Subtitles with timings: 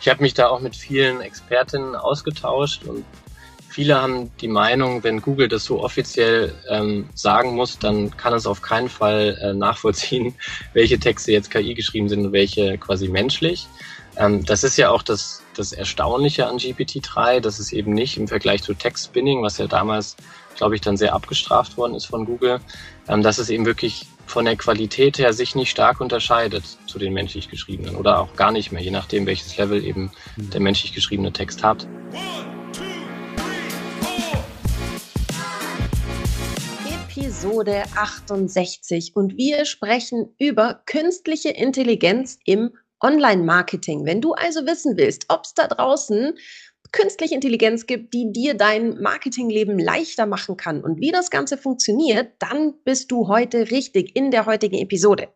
[0.00, 3.04] Ich habe mich da auch mit vielen Expertinnen ausgetauscht und
[3.68, 8.46] viele haben die Meinung, wenn Google das so offiziell ähm, sagen muss, dann kann es
[8.46, 10.34] auf keinen Fall äh, nachvollziehen,
[10.72, 13.66] welche Texte jetzt KI geschrieben sind und welche quasi menschlich.
[14.16, 18.26] Ähm, das ist ja auch das, das Erstaunliche an GPT-3, dass es eben nicht im
[18.26, 20.16] Vergleich zu Text-Spinning, was ja damals,
[20.56, 22.60] glaube ich, dann sehr abgestraft worden ist von Google,
[23.06, 27.12] ähm, dass es eben wirklich von der Qualität her sich nicht stark unterscheidet zu den
[27.12, 30.50] menschlich geschriebenen oder auch gar nicht mehr, je nachdem, welches Level eben mhm.
[30.50, 31.88] der menschlich geschriebene Text hat.
[36.86, 42.70] Episode 68 und wir sprechen über künstliche Intelligenz im
[43.00, 44.04] Online-Marketing.
[44.04, 46.34] Wenn du also wissen willst, ob es da draußen
[46.92, 52.32] künstliche Intelligenz gibt, die dir dein Marketingleben leichter machen kann und wie das Ganze funktioniert,
[52.38, 55.28] dann bist du heute richtig in der heutigen Episode.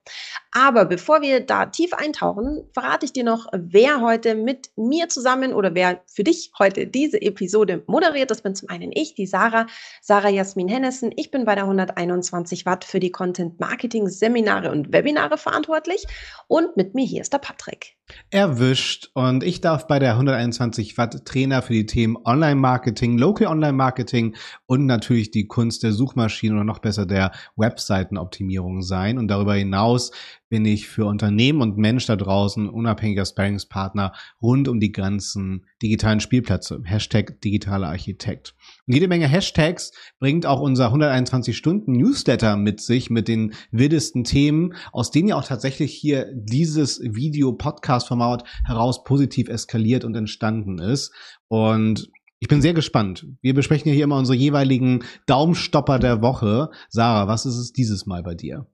[0.53, 5.53] Aber bevor wir da tief eintauchen, verrate ich dir noch, wer heute mit mir zusammen
[5.53, 8.31] oder wer für dich heute diese Episode moderiert.
[8.31, 9.67] Das bin zum einen ich, die Sarah,
[10.01, 11.13] Sarah Jasmin Hennessen.
[11.17, 16.05] Ich bin bei der 121 Watt für die Content Marketing Seminare und Webinare verantwortlich
[16.47, 17.97] und mit mir hier ist der Patrick.
[18.31, 23.47] Erwischt und ich darf bei der 121 Watt Trainer für die Themen Online Marketing, Local
[23.47, 29.17] Online Marketing und natürlich die Kunst der Suchmaschinen oder noch besser der Webseitenoptimierung sein.
[29.17, 30.11] Und darüber hinaus
[30.49, 36.21] bin ich für Unternehmen und Mensch da draußen unabhängiger Sparringspartner rund um die ganzen digitalen
[36.21, 36.81] Spielplätze.
[36.85, 38.55] Hashtag digitaler Architekt.
[38.87, 44.25] Und jede Menge Hashtags bringt auch unser 121 Stunden Newsletter mit sich mit den wildesten
[44.25, 51.13] Themen, aus denen ja auch tatsächlich hier dieses Video-Podcast-Format heraus positiv eskaliert und entstanden ist.
[51.49, 52.11] Und
[52.45, 53.27] ich bin sehr gespannt.
[53.41, 56.69] Wir besprechen ja hier immer unsere jeweiligen Daumenstopper der Woche.
[56.91, 58.67] Sarah, was ist es dieses Mal bei dir?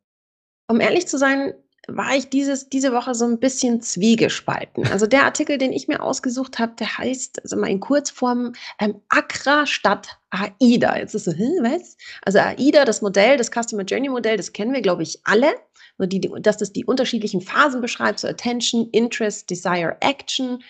[0.70, 1.52] Um ehrlich zu sein,
[1.88, 4.86] war ich dieses, diese Woche so ein bisschen zwiegespalten.
[4.86, 9.02] Also der Artikel, den ich mir ausgesucht habe, der heißt, also mal in Kurzform, ähm,
[9.08, 10.96] Accra statt AIDA.
[10.96, 11.96] Jetzt ist so, hm, was?
[12.22, 15.52] Also AIDA, das Modell, das Customer Journey Modell, das kennen wir, glaube ich, alle.
[15.98, 20.62] So die, die, dass das die unterschiedlichen Phasen beschreibt, so Attention, Interest, Desire, Action.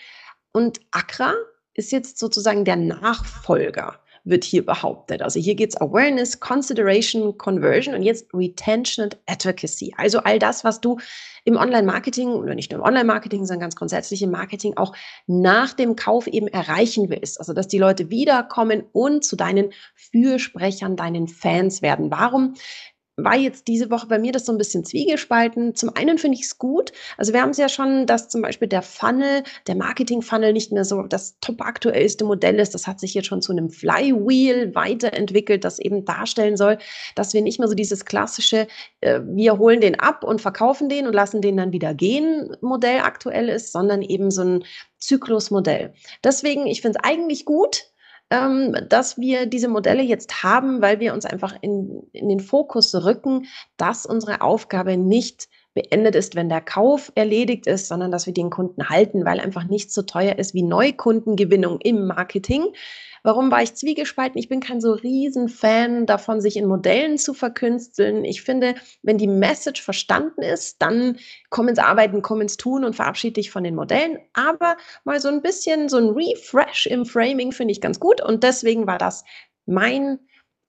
[0.51, 1.35] Und Accra
[1.75, 5.21] ist jetzt sozusagen der Nachfolger wird hier behauptet.
[5.21, 9.93] Also hier geht es Awareness, Consideration, Conversion und jetzt Retention and Advocacy.
[9.97, 10.99] Also all das, was du
[11.43, 14.95] im Online-Marketing oder nicht nur im Online-Marketing, sondern ganz grundsätzlich im Marketing auch
[15.25, 17.39] nach dem Kauf eben erreichen willst.
[17.39, 22.11] Also dass die Leute wiederkommen und zu deinen Fürsprechern, deinen Fans werden.
[22.11, 22.53] Warum
[23.17, 25.75] war jetzt diese Woche bei mir das so ein bisschen zwiegespalten.
[25.75, 26.91] Zum einen finde ich es gut.
[27.17, 30.85] Also wir haben es ja schon, dass zum Beispiel der Funnel, der Marketing-Funnel nicht mehr
[30.85, 32.73] so das top aktuellste Modell ist.
[32.73, 36.77] Das hat sich jetzt schon zu einem Flywheel weiterentwickelt, das eben darstellen soll,
[37.15, 38.67] dass wir nicht mehr so dieses klassische,
[39.01, 42.99] äh, wir holen den ab und verkaufen den und lassen den dann wieder gehen Modell
[42.99, 44.63] aktuell ist, sondern eben so ein
[44.97, 45.93] Zyklusmodell.
[46.23, 47.90] Deswegen, ich finde es eigentlich gut,
[48.31, 52.95] ähm, dass wir diese Modelle jetzt haben, weil wir uns einfach in, in den Fokus
[52.95, 53.45] rücken,
[53.77, 58.49] dass unsere Aufgabe nicht beendet ist, wenn der Kauf erledigt ist, sondern dass wir den
[58.49, 62.65] Kunden halten, weil einfach nichts so teuer ist wie Neukundengewinnung im Marketing.
[63.23, 64.39] Warum war ich zwiegespalten?
[64.39, 68.25] Ich bin kein so riesen Fan davon, sich in Modellen zu verkünsteln.
[68.25, 68.73] Ich finde,
[69.03, 71.17] wenn die Message verstanden ist, dann
[71.49, 74.17] komm ins Arbeiten, komm ins Tun und verabschiede dich von den Modellen.
[74.33, 78.43] Aber mal so ein bisschen so ein Refresh im Framing finde ich ganz gut und
[78.43, 79.23] deswegen war das
[79.67, 80.19] mein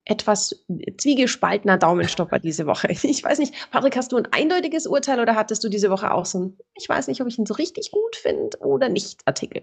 [0.05, 0.65] etwas
[0.99, 2.89] zwiegespaltener Daumenstopper diese Woche.
[2.91, 6.27] Ich weiß nicht, Patrick, hast du ein eindeutiges Urteil oder hattest du diese Woche auch
[6.27, 9.63] so ein, ich weiß nicht, ob ich ihn so richtig gut finde oder nicht, Artikel?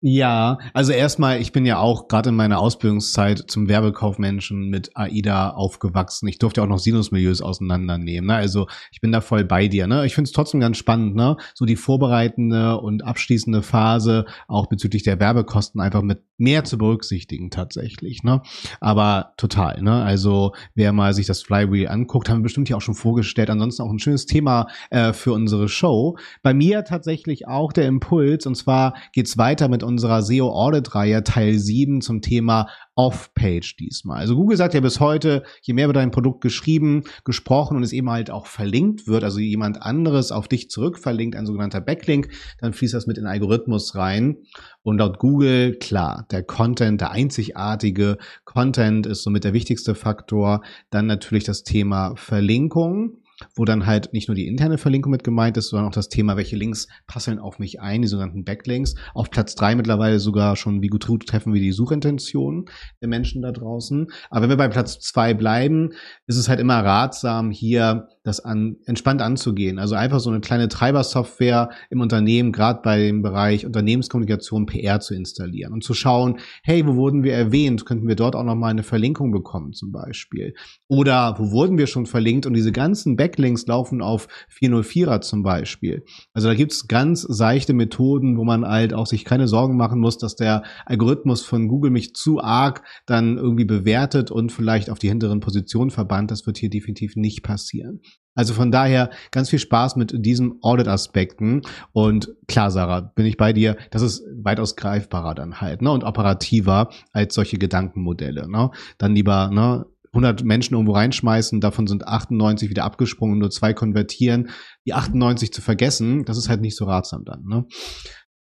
[0.00, 5.50] Ja, also erstmal, ich bin ja auch gerade in meiner Ausbildungszeit zum Werbekaufmenschen mit AIDA
[5.50, 6.28] aufgewachsen.
[6.28, 8.28] Ich durfte auch noch Sinusmilieus auseinandernehmen.
[8.28, 8.36] Ne?
[8.36, 9.88] Also ich bin da voll bei dir.
[9.88, 10.06] Ne?
[10.06, 11.36] Ich finde es trotzdem ganz spannend, ne?
[11.52, 17.50] so die vorbereitende und abschließende Phase auch bezüglich der Werbekosten einfach mit mehr zu berücksichtigen
[17.50, 18.22] tatsächlich.
[18.22, 18.40] Ne?
[18.80, 19.82] Aber total.
[19.82, 20.04] Ne?
[20.04, 23.50] Also wer mal sich das Flywheel anguckt, haben wir bestimmt hier auch schon vorgestellt.
[23.50, 26.16] Ansonsten auch ein schönes Thema äh, für unsere Show.
[26.44, 31.24] Bei mir tatsächlich auch der Impuls und zwar geht's weiter mit unserer SEO Audit Reihe
[31.24, 34.18] Teil 7 zum Thema Off-Page diesmal.
[34.18, 37.92] Also Google sagt ja bis heute, je mehr über dein Produkt geschrieben, gesprochen und es
[37.92, 42.28] eben halt auch verlinkt wird, also jemand anderes auf dich zurückverlinkt, ein sogenannter Backlink,
[42.60, 44.36] dann fließt das mit in den Algorithmus rein.
[44.82, 50.62] Und laut Google, klar, der Content, der einzigartige Content ist somit der wichtigste Faktor.
[50.90, 53.18] Dann natürlich das Thema Verlinkung.
[53.54, 56.36] Wo dann halt nicht nur die interne Verlinkung mit gemeint ist, sondern auch das Thema,
[56.36, 58.94] welche Links passeln auf mich ein, die sogenannten Backlinks.
[59.14, 62.66] Auf Platz drei mittlerweile sogar schon, wie gut treffen wir die Suchintentionen
[63.00, 64.08] der Menschen da draußen.
[64.30, 65.90] Aber wenn wir bei Platz zwei bleiben,
[66.26, 69.78] ist es halt immer ratsam, hier das an, entspannt anzugehen.
[69.78, 75.14] Also einfach so eine kleine Treibersoftware im Unternehmen, gerade bei dem Bereich Unternehmenskommunikation PR zu
[75.14, 77.86] installieren und zu schauen, hey, wo wurden wir erwähnt?
[77.86, 80.54] Könnten wir dort auch nochmal eine Verlinkung bekommen zum Beispiel?
[80.86, 84.28] Oder wo wurden wir schon verlinkt und diese ganzen Backlinks laufen auf
[84.58, 86.04] 404er zum Beispiel.
[86.32, 90.16] Also da gibt's ganz seichte Methoden, wo man halt auch sich keine Sorgen machen muss,
[90.18, 95.08] dass der Algorithmus von Google mich zu arg dann irgendwie bewertet und vielleicht auf die
[95.08, 96.30] hinteren Positionen verbannt.
[96.30, 98.00] Das wird hier definitiv nicht passieren.
[98.38, 101.62] Also von daher ganz viel Spaß mit diesen Audit-Aspekten.
[101.90, 105.90] Und klar, Sarah, bin ich bei dir, das ist weitaus greifbarer dann halt, ne?
[105.90, 108.70] Und operativer als solche Gedankenmodelle, ne?
[108.96, 109.86] Dann lieber, ne?
[110.12, 114.50] 100 Menschen irgendwo reinschmeißen, davon sind 98 wieder abgesprungen, nur zwei konvertieren,
[114.86, 117.64] die 98 zu vergessen, das ist halt nicht so ratsam dann, ne?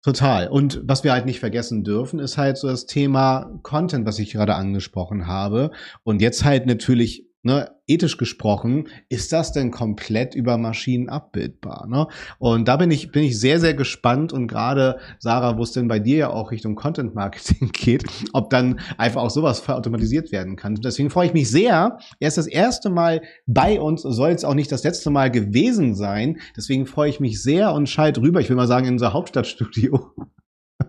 [0.03, 0.47] Total.
[0.47, 4.31] Und was wir halt nicht vergessen dürfen, ist halt so das Thema Content, was ich
[4.31, 5.69] gerade angesprochen habe.
[6.01, 11.87] Und jetzt halt natürlich ne, ethisch gesprochen, ist das denn komplett über Maschinen abbildbar?
[11.87, 12.07] Ne?
[12.39, 15.87] Und da bin ich, bin ich sehr, sehr gespannt und gerade, Sarah, wo es denn
[15.87, 18.03] bei dir ja auch Richtung Content Marketing geht,
[18.33, 20.75] ob dann einfach auch sowas verautomatisiert werden kann.
[20.75, 21.97] Deswegen freue ich mich sehr.
[22.19, 25.95] Er ist das erste Mal bei uns, soll es auch nicht das letzte Mal gewesen
[25.95, 26.39] sein.
[26.55, 30.11] Deswegen freue ich mich sehr und schalte rüber, ich will mal sagen, in unser Hauptstadtstudio.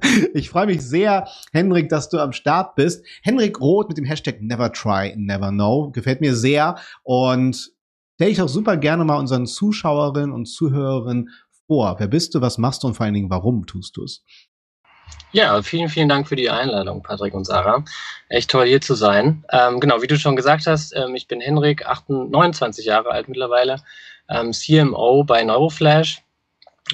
[0.34, 3.04] Ich freue mich sehr, Henrik, dass du am Start bist.
[3.22, 5.90] Henrik Roth mit dem Hashtag Never Try, Never Know.
[5.92, 6.76] Gefällt mir sehr.
[7.02, 7.72] Und
[8.14, 11.30] stelle ich auch super gerne mal unseren Zuschauerinnen und Zuhörerinnen
[11.66, 11.96] vor.
[11.98, 14.24] Wer bist du, was machst du und vor allen Dingen, warum tust du es?
[15.32, 17.84] Ja, vielen, vielen Dank für die Einladung, Patrick und Sarah.
[18.28, 19.44] Echt toll, hier zu sein.
[19.50, 23.28] Ähm, genau, wie du schon gesagt hast, ähm, ich bin Henrik, 28, 29 Jahre alt
[23.28, 23.76] mittlerweile,
[24.28, 26.22] ähm, CMO bei Neuroflash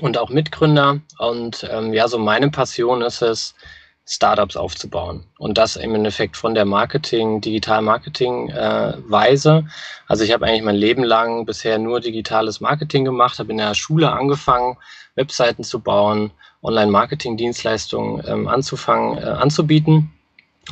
[0.00, 1.00] und auch Mitgründer.
[1.18, 3.54] Und ähm, ja, so meine Passion ist es,
[4.10, 5.26] Startups aufzubauen.
[5.38, 9.58] Und das im Endeffekt von der Marketing, Digital-Marketing-Weise.
[9.58, 9.62] Äh,
[10.06, 13.74] also ich habe eigentlich mein Leben lang bisher nur digitales Marketing gemacht, habe in der
[13.74, 14.78] Schule angefangen,
[15.14, 16.30] Webseiten zu bauen,
[16.62, 20.10] Online-Marketing-Dienstleistungen ähm, anzufangen, äh, anzubieten.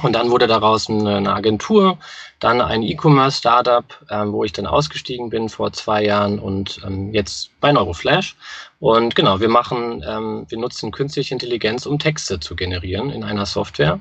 [0.03, 1.97] Und dann wurde daraus eine, Agentur,
[2.39, 7.49] dann ein E-Commerce-Startup, ähm, wo ich dann ausgestiegen bin vor zwei Jahren und ähm, jetzt
[7.61, 8.37] bei Neuroflash.
[8.79, 13.47] Und genau, wir machen, ähm, wir nutzen künstliche Intelligenz, um Texte zu generieren in einer
[13.47, 14.01] Software.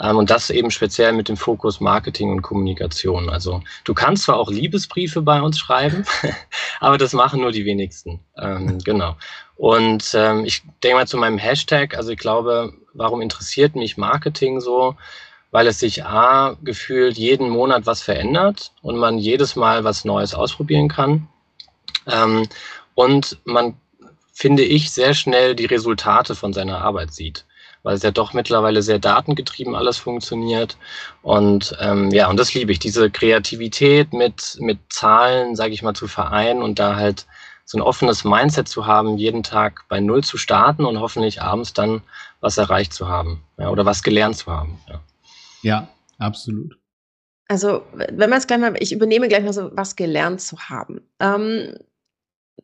[0.00, 3.28] Ähm, und das eben speziell mit dem Fokus Marketing und Kommunikation.
[3.28, 6.04] Also du kannst zwar auch Liebesbriefe bei uns schreiben,
[6.80, 8.20] aber das machen nur die wenigsten.
[8.38, 9.16] Ähm, genau.
[9.56, 14.60] Und ähm, ich denke mal zu meinem Hashtag, also ich glaube, warum interessiert mich Marketing
[14.60, 14.96] so?
[15.50, 20.34] weil es sich A, gefühlt jeden Monat was verändert und man jedes Mal was Neues
[20.34, 21.28] ausprobieren kann.
[22.08, 22.48] Ähm,
[22.96, 23.76] und man,
[24.34, 27.46] finde ich, sehr schnell die Resultate von seiner Arbeit sieht
[27.84, 30.76] weil es ja doch mittlerweile sehr datengetrieben alles funktioniert.
[31.22, 35.94] Und ähm, ja, und das liebe ich, diese Kreativität mit, mit Zahlen, sage ich mal,
[35.94, 37.26] zu vereinen und da halt
[37.66, 41.72] so ein offenes Mindset zu haben, jeden Tag bei Null zu starten und hoffentlich abends
[41.72, 42.02] dann
[42.40, 44.78] was erreicht zu haben ja, oder was gelernt zu haben.
[44.88, 45.00] Ja.
[45.62, 45.88] Ja,
[46.18, 46.76] absolut.
[47.48, 51.02] Also, wenn man es gleich mal, ich übernehme gleich mal so, was gelernt zu haben.
[51.20, 51.74] Ähm,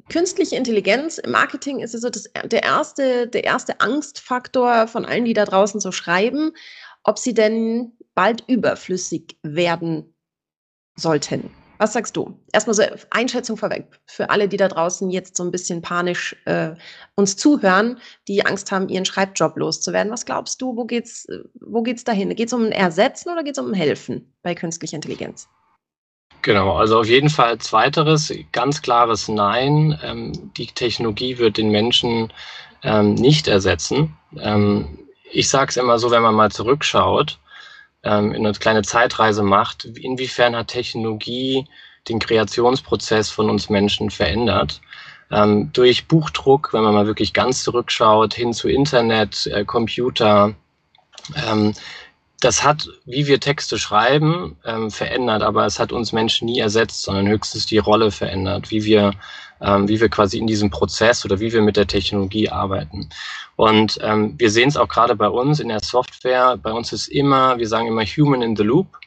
[0.09, 5.35] künstliche Intelligenz im Marketing ist so das, der, erste, der erste Angstfaktor von allen, die
[5.35, 6.53] da draußen so schreiben,
[7.05, 10.15] ob sie denn bald überflüssig werden
[10.97, 11.51] sollten.
[11.79, 12.39] Was sagst du?
[12.53, 16.75] Erstmal so Einschätzung vorweg für alle, die da draußen jetzt so ein bisschen panisch äh,
[17.15, 17.99] uns zuhören,
[18.29, 20.13] die Angst haben, ihren Schreibjob loszuwerden.
[20.13, 22.35] Was glaubst du, wo geht's, wo geht's dahin?
[22.37, 25.49] Geht es um ein Ersetzen oder geht es um ein Helfen bei künstlicher Intelligenz?
[26.43, 29.99] Genau, also auf jeden Fall zweiteres, ganz klares Nein.
[30.03, 32.33] Ähm, die Technologie wird den Menschen
[32.83, 34.17] ähm, nicht ersetzen.
[34.39, 34.99] Ähm,
[35.31, 37.39] ich sage es immer so, wenn man mal zurückschaut,
[38.03, 41.67] ähm, eine kleine Zeitreise macht, inwiefern hat Technologie
[42.09, 44.81] den Kreationsprozess von uns Menschen verändert?
[45.31, 50.55] Ähm, durch Buchdruck, wenn man mal wirklich ganz zurückschaut, hin zu Internet, äh, Computer,
[51.49, 51.75] ähm,
[52.41, 57.03] das hat, wie wir Texte schreiben, ähm, verändert, aber es hat uns Menschen nie ersetzt,
[57.03, 59.13] sondern höchstens die Rolle verändert, wie wir,
[59.61, 63.11] ähm, wie wir quasi in diesem Prozess oder wie wir mit der Technologie arbeiten.
[63.57, 66.57] Und ähm, wir sehen es auch gerade bei uns in der Software.
[66.57, 68.99] Bei uns ist immer, wir sagen immer Human in the Loop.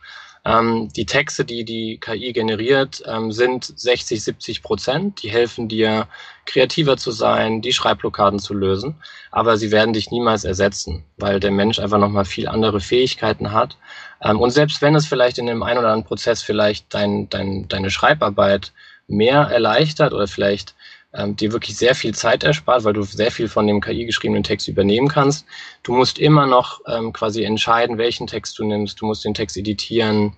[0.46, 5.24] Ähm, die Texte, die die KI generiert, ähm, sind 60, 70 Prozent.
[5.24, 6.08] Die helfen dir,
[6.46, 8.96] kreativer zu sein, die Schreibblockaden zu lösen.
[9.32, 13.78] Aber sie werden dich niemals ersetzen, weil der Mensch einfach nochmal viel andere Fähigkeiten hat.
[14.22, 17.68] Ähm, und selbst wenn es vielleicht in dem einen oder anderen Prozess vielleicht dein, dein,
[17.70, 18.74] deine Schreibarbeit
[19.08, 20.76] mehr erleichtert oder vielleicht
[21.14, 24.44] ähm, dir wirklich sehr viel Zeit erspart, weil du sehr viel von dem KI geschriebenen
[24.44, 25.46] Text übernehmen kannst.
[25.84, 29.00] Du musst immer noch ähm, quasi entscheiden, welchen Text du nimmst.
[29.02, 30.36] Du musst den Text editieren.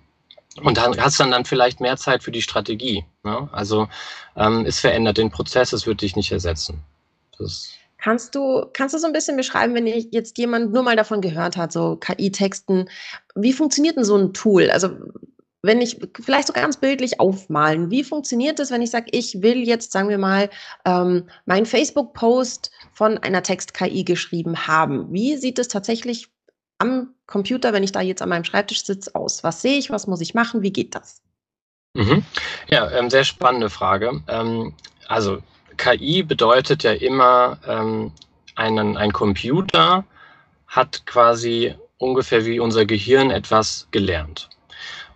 [0.62, 3.04] Und dann hast dann dann vielleicht mehr Zeit für die Strategie.
[3.24, 3.50] Ne?
[3.52, 3.88] Also
[4.36, 6.82] ähm, es verändert den Prozess, es wird dich nicht ersetzen.
[7.38, 7.72] Das
[8.06, 11.58] Kannst du, kannst du so ein bisschen beschreiben, wenn jetzt jemand nur mal davon gehört
[11.58, 12.88] hat, so KI-Texten,
[13.34, 14.70] wie funktioniert denn so ein Tool?
[14.70, 14.90] Also
[15.66, 19.68] wenn ich vielleicht so ganz bildlich aufmalen, wie funktioniert das, wenn ich sage, ich will
[19.68, 20.50] jetzt, sagen wir mal,
[20.86, 25.12] ähm, meinen Facebook-Post von einer Text-KI geschrieben haben?
[25.12, 26.28] Wie sieht es tatsächlich
[26.78, 29.44] am Computer, wenn ich da jetzt an meinem Schreibtisch sitze, aus?
[29.44, 29.90] Was sehe ich?
[29.90, 30.62] Was muss ich machen?
[30.62, 31.22] Wie geht das?
[31.94, 32.24] Mhm.
[32.70, 34.22] Ja, ähm, sehr spannende Frage.
[34.28, 34.74] Ähm,
[35.08, 35.40] also
[35.78, 38.12] KI bedeutet ja immer, ähm,
[38.56, 40.06] einen, ein Computer
[40.68, 44.50] hat quasi ungefähr wie unser Gehirn etwas gelernt.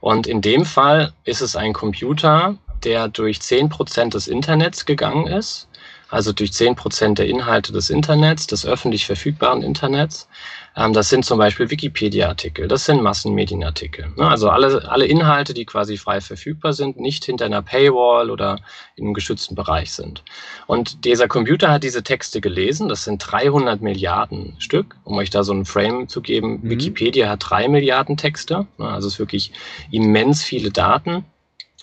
[0.02, 5.28] Und in dem Fall ist es ein Computer, der durch zehn Prozent des Internets gegangen
[5.28, 5.68] ist,
[6.10, 10.28] also durch zehn Prozent der Inhalte des Internets, des öffentlich verfügbaren Internets.
[10.76, 14.08] Ähm, das sind zum Beispiel Wikipedia-Artikel, das sind Massenmedienartikel.
[14.16, 14.28] Ne?
[14.28, 18.60] Also alle, alle Inhalte, die quasi frei verfügbar sind, nicht hinter einer Paywall oder
[18.96, 20.24] in einem geschützten Bereich sind.
[20.68, 25.44] Und dieser Computer hat diese Texte gelesen, das sind 300 Milliarden Stück, um euch da
[25.44, 26.60] so einen Frame zu geben.
[26.62, 26.70] Mhm.
[26.70, 28.88] Wikipedia hat drei Milliarden Texte, ne?
[28.88, 29.52] also es ist wirklich
[29.92, 31.26] immens viele Daten.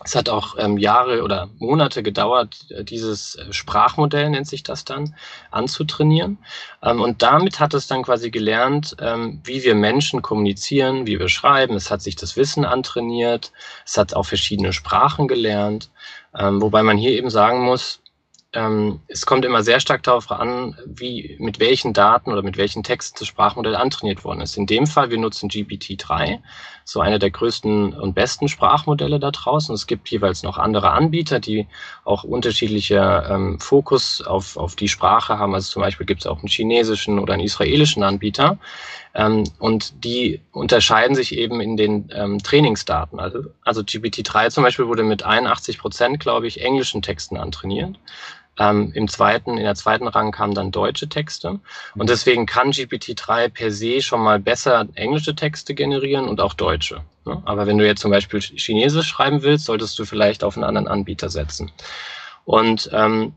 [0.04, 4.84] Es hat auch ähm, Jahre oder Monate gedauert, äh, dieses äh, Sprachmodell, nennt sich das
[4.84, 5.14] dann,
[5.50, 6.38] anzutrainieren.
[6.82, 11.30] Ähm, und damit hat es dann quasi gelernt, ähm, wie wir Menschen kommunizieren, wie wir
[11.30, 11.74] schreiben.
[11.74, 13.52] Es hat sich das Wissen antrainiert.
[13.86, 15.90] Es hat auch verschiedene Sprachen gelernt.
[16.38, 18.00] Ähm, wobei man hier eben sagen muss,
[18.52, 22.82] ähm, es kommt immer sehr stark darauf an, wie, mit welchen Daten oder mit welchen
[22.82, 24.56] Texten das Sprachmodell antrainiert worden ist.
[24.56, 26.40] In dem Fall, wir nutzen GPT-3,
[26.88, 29.74] so eine der größten und besten Sprachmodelle da draußen.
[29.74, 31.66] Es gibt jeweils noch andere Anbieter, die
[32.04, 35.52] auch unterschiedliche ähm, Fokus auf, auf die Sprache haben.
[35.52, 38.58] Also zum Beispiel gibt es auch einen chinesischen oder einen israelischen Anbieter.
[39.16, 43.18] Ähm, und die unterscheiden sich eben in den ähm, Trainingsdaten.
[43.18, 47.98] Also, also GPT-3 zum Beispiel wurde mit 81 Prozent, glaube ich, englischen Texten antrainiert.
[48.58, 51.60] Ähm, Im zweiten, in der zweiten Rang kamen dann deutsche Texte.
[51.94, 57.02] Und deswegen kann GPT-3 per se schon mal besser englische Texte generieren und auch deutsche.
[57.26, 57.42] Ne?
[57.44, 60.88] Aber wenn du jetzt zum Beispiel Chinesisch schreiben willst, solltest du vielleicht auf einen anderen
[60.88, 61.70] Anbieter setzen.
[62.44, 63.34] Und ähm,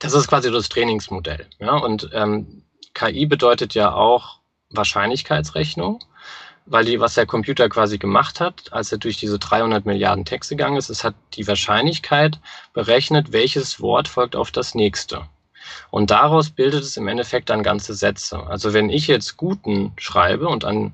[0.00, 1.46] das ist quasi das Trainingsmodell.
[1.60, 1.76] Ja?
[1.76, 2.62] Und ähm,
[2.94, 4.38] KI bedeutet ja auch
[4.70, 6.00] Wahrscheinlichkeitsrechnung
[6.70, 10.54] weil die, was der Computer quasi gemacht hat, als er durch diese 300 Milliarden Texte
[10.56, 12.38] gegangen ist, es hat die Wahrscheinlichkeit
[12.74, 15.22] berechnet, welches Wort folgt auf das nächste.
[15.90, 18.46] Und daraus bildet es im Endeffekt dann ganze Sätze.
[18.46, 20.92] Also wenn ich jetzt guten schreibe und an,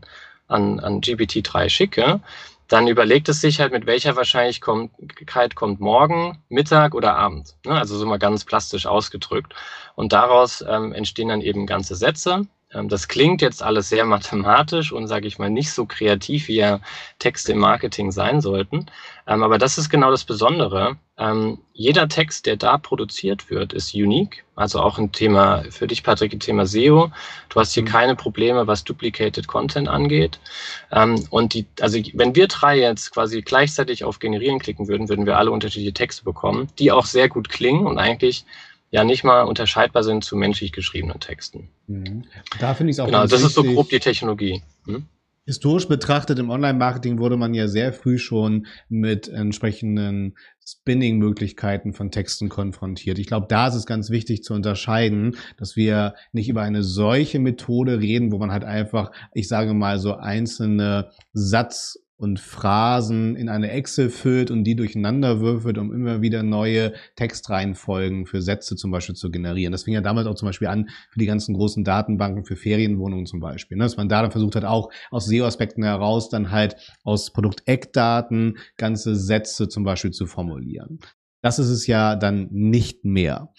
[0.48, 2.20] an, an GPT-3 schicke,
[2.68, 7.56] dann überlegt es sich halt, mit welcher Wahrscheinlichkeit kommt morgen, Mittag oder Abend.
[7.64, 7.72] Ne?
[7.72, 9.54] Also so mal ganz plastisch ausgedrückt.
[9.96, 12.46] Und daraus ähm, entstehen dann eben ganze Sätze.
[12.74, 16.56] Ähm, das klingt jetzt alles sehr mathematisch und, sage ich mal, nicht so kreativ, wie
[16.56, 16.80] ja
[17.18, 18.86] Texte im Marketing sein sollten.
[19.26, 20.96] Ähm, aber das ist genau das Besondere.
[21.16, 24.44] Ähm, jeder Text, der da produziert wird, ist unique.
[24.56, 27.10] Also auch ein Thema für dich, Patrick, ein Thema SEO.
[27.48, 27.88] Du hast hier mhm.
[27.88, 30.38] keine Probleme, was Duplicated Content angeht.
[31.30, 35.38] und die, also wenn wir drei jetzt quasi gleichzeitig auf Generieren klicken würden, würden wir
[35.38, 38.44] alle unterschiedliche Texte bekommen, die auch sehr gut klingen und eigentlich
[38.94, 41.68] ja nicht mal unterscheidbar sind zu menschlich geschriebenen Texten.
[41.88, 42.26] Mhm.
[42.60, 43.06] Da finde ich es auch.
[43.06, 43.46] Genau, das wichtig.
[43.46, 44.62] ist so grob die Technologie.
[44.86, 45.06] Hm?
[45.46, 52.48] Historisch betrachtet im Online-Marketing wurde man ja sehr früh schon mit entsprechenden Spinning-Möglichkeiten von Texten
[52.48, 53.18] konfrontiert.
[53.18, 57.40] Ich glaube, da ist es ganz wichtig zu unterscheiden, dass wir nicht über eine solche
[57.40, 63.48] Methode reden, wo man halt einfach, ich sage mal, so einzelne Satz und Phrasen in
[63.48, 68.90] eine Excel füllt und die durcheinander würfelt, um immer wieder neue Textreihenfolgen für Sätze zum
[68.90, 69.72] Beispiel zu generieren.
[69.72, 73.26] Das fing ja damals auch zum Beispiel an für die ganzen großen Datenbanken für Ferienwohnungen
[73.26, 73.76] zum Beispiel.
[73.76, 73.84] Ne?
[73.84, 79.16] Dass man da dann versucht hat, auch aus SEO-Aspekten heraus dann halt aus Produkteckdaten ganze
[79.16, 81.00] Sätze zum Beispiel zu formulieren.
[81.42, 83.52] Das ist es ja dann nicht mehr.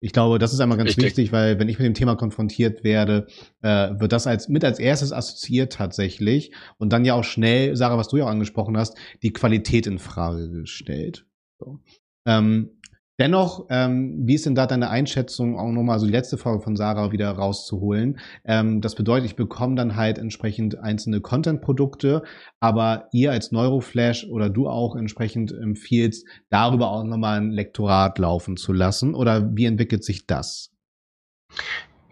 [0.00, 1.04] Ich glaube, das ist einmal ganz Richtig.
[1.04, 3.26] wichtig, weil wenn ich mit dem Thema konfrontiert werde,
[3.62, 7.98] äh, wird das als mit als erstes assoziiert tatsächlich und dann ja auch schnell, Sarah,
[7.98, 11.26] was du ja auch angesprochen hast, die Qualität in Frage gestellt.
[11.58, 11.80] So.
[12.26, 12.77] Ähm,
[13.18, 16.76] Dennoch, ähm, wie ist denn da deine Einschätzung, auch nochmal so die letzte Frage von
[16.76, 18.20] Sarah wieder rauszuholen?
[18.44, 22.22] Ähm, das bedeutet, ich bekomme dann halt entsprechend einzelne Content-Produkte,
[22.60, 28.56] aber ihr als Neuroflash oder du auch entsprechend empfiehlst, darüber auch nochmal ein Lektorat laufen
[28.56, 29.14] zu lassen?
[29.16, 30.70] Oder wie entwickelt sich das?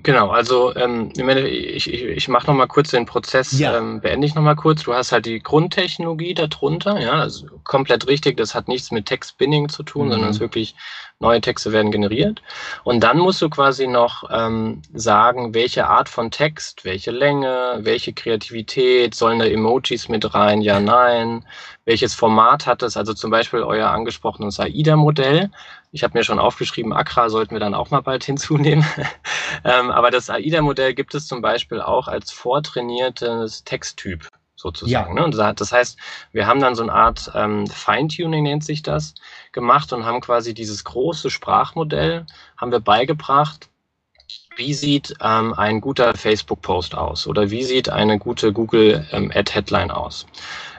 [0.02, 3.76] Genau, also ähm, ich, ich, ich mache nochmal kurz den Prozess, ja.
[3.76, 4.82] ähm, beende ich nochmal kurz.
[4.84, 9.68] Du hast halt die Grundtechnologie darunter, ja, also komplett richtig, das hat nichts mit Textbinding
[9.68, 10.12] zu tun, mhm.
[10.12, 10.76] sondern es ist wirklich,
[11.18, 12.42] neue Texte werden generiert.
[12.84, 18.12] Und dann musst du quasi noch ähm, sagen, welche Art von Text, welche Länge, welche
[18.12, 21.46] Kreativität, sollen da Emojis mit rein, ja, nein,
[21.84, 25.50] welches Format hat es, also zum Beispiel euer angesprochenes AIDA-Modell
[25.96, 28.84] ich habe mir schon aufgeschrieben, Accra sollten wir dann auch mal bald hinzunehmen.
[29.64, 35.16] ähm, aber das AIDA-Modell gibt es zum Beispiel auch als vortrainiertes Texttyp sozusagen.
[35.16, 35.26] Ja.
[35.26, 35.54] Ne?
[35.54, 35.98] Das heißt,
[36.32, 39.14] wir haben dann so eine Art ähm, Feintuning, nennt sich das,
[39.56, 43.68] gemacht und haben quasi dieses große Sprachmodell, haben wir beigebracht,
[44.56, 49.32] wie sieht ähm, ein guter Facebook-Post aus oder wie sieht eine gute Google ähm,
[49.90, 50.26] aus.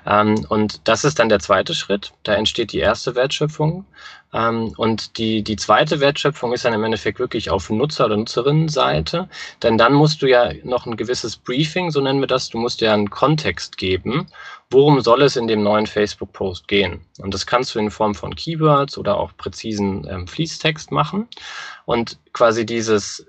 [0.07, 2.13] Ähm, und das ist dann der zweite Schritt.
[2.23, 3.85] Da entsteht die erste Wertschöpfung.
[4.33, 9.27] Ähm, und die, die zweite Wertschöpfung ist dann im Endeffekt wirklich auf Nutzer- oder Nutzerinnenseite.
[9.63, 12.81] Denn dann musst du ja noch ein gewisses Briefing, so nennen wir das, du musst
[12.81, 14.27] ja einen Kontext geben.
[14.69, 17.01] Worum soll es in dem neuen Facebook-Post gehen?
[17.19, 21.27] Und das kannst du in Form von Keywords oder auch präzisen ähm, Fließtext machen.
[21.85, 23.25] Und quasi dieses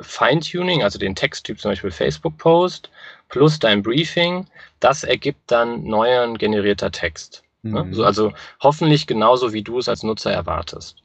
[0.00, 2.90] Feintuning, also den Texttyp zum Beispiel Facebook-Post,
[3.28, 4.46] plus dein Briefing,
[4.80, 7.42] das ergibt dann neuen generierter Text.
[7.62, 7.84] Ne?
[7.84, 8.00] Mhm.
[8.02, 11.03] Also hoffentlich genauso, wie du es als Nutzer erwartest.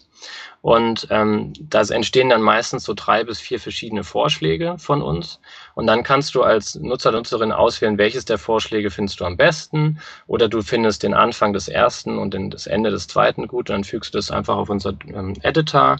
[0.61, 5.39] Und ähm, da entstehen dann meistens so drei bis vier verschiedene Vorschläge von uns.
[5.73, 9.99] Und dann kannst du als Nutzer, Nutzerin auswählen, welches der Vorschläge findest du am besten.
[10.27, 13.69] Oder du findest den Anfang des ersten und den, das Ende des zweiten gut.
[13.69, 15.97] Und dann fügst du das einfach auf unser ähm, Editor,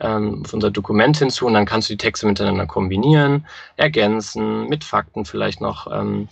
[0.00, 1.46] ähm, auf unser Dokument hinzu.
[1.46, 6.28] Und dann kannst du die Texte miteinander kombinieren, ergänzen, mit Fakten vielleicht noch ähm,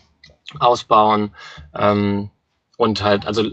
[0.58, 1.34] ausbauen.
[1.74, 2.30] Ähm,
[2.76, 3.44] und halt, also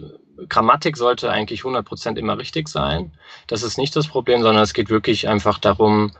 [0.49, 3.11] Grammatik sollte eigentlich 100% immer richtig sein.
[3.47, 6.11] Das ist nicht das Problem, sondern es geht wirklich einfach darum,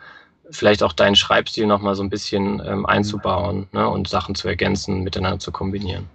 [0.50, 5.04] vielleicht auch deinen Schreibstil nochmal so ein bisschen ähm, einzubauen ne, und Sachen zu ergänzen,
[5.04, 6.10] miteinander zu kombinieren.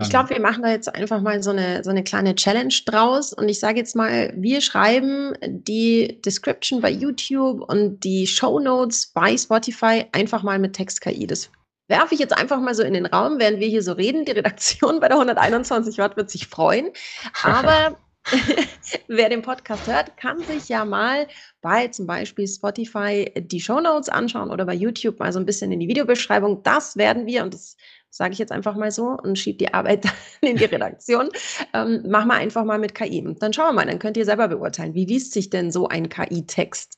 [0.00, 3.32] Ich glaube, wir machen da jetzt einfach mal so eine, so eine kleine Challenge draus.
[3.32, 9.08] Und ich sage jetzt mal, wir schreiben die Description bei YouTube und die Show Notes
[9.08, 11.26] bei Spotify einfach mal mit Text-KI.
[11.26, 11.50] Das
[11.88, 14.24] werfe ich jetzt einfach mal so in den Raum, während wir hier so reden.
[14.24, 16.90] Die Redaktion bei der 121 Watt wird sich freuen.
[17.42, 17.98] Aber
[19.08, 21.26] wer den Podcast hört, kann sich ja mal
[21.60, 25.72] bei zum Beispiel Spotify die Show Notes anschauen oder bei YouTube mal so ein bisschen
[25.72, 26.62] in die Videobeschreibung.
[26.62, 27.76] Das werden wir, und das
[28.10, 30.04] sage ich jetzt einfach mal so und schiebe die Arbeit
[30.40, 31.30] in die Redaktion,
[31.72, 33.24] ähm, machen wir einfach mal mit KI.
[33.38, 36.08] Dann schauen wir mal, dann könnt ihr selber beurteilen, wie liest sich denn so ein
[36.08, 36.97] KI-Text?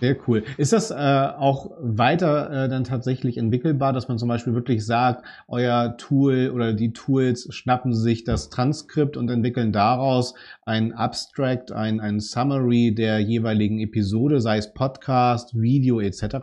[0.00, 0.44] Sehr cool.
[0.56, 5.26] Ist das äh, auch weiter äh, dann tatsächlich entwickelbar, dass man zum Beispiel wirklich sagt,
[5.46, 10.34] euer Tool oder die Tools schnappen sich das Transkript und entwickeln daraus
[10.64, 16.36] ein Abstract, ein, ein Summary der jeweiligen Episode, sei es Podcast, Video etc.?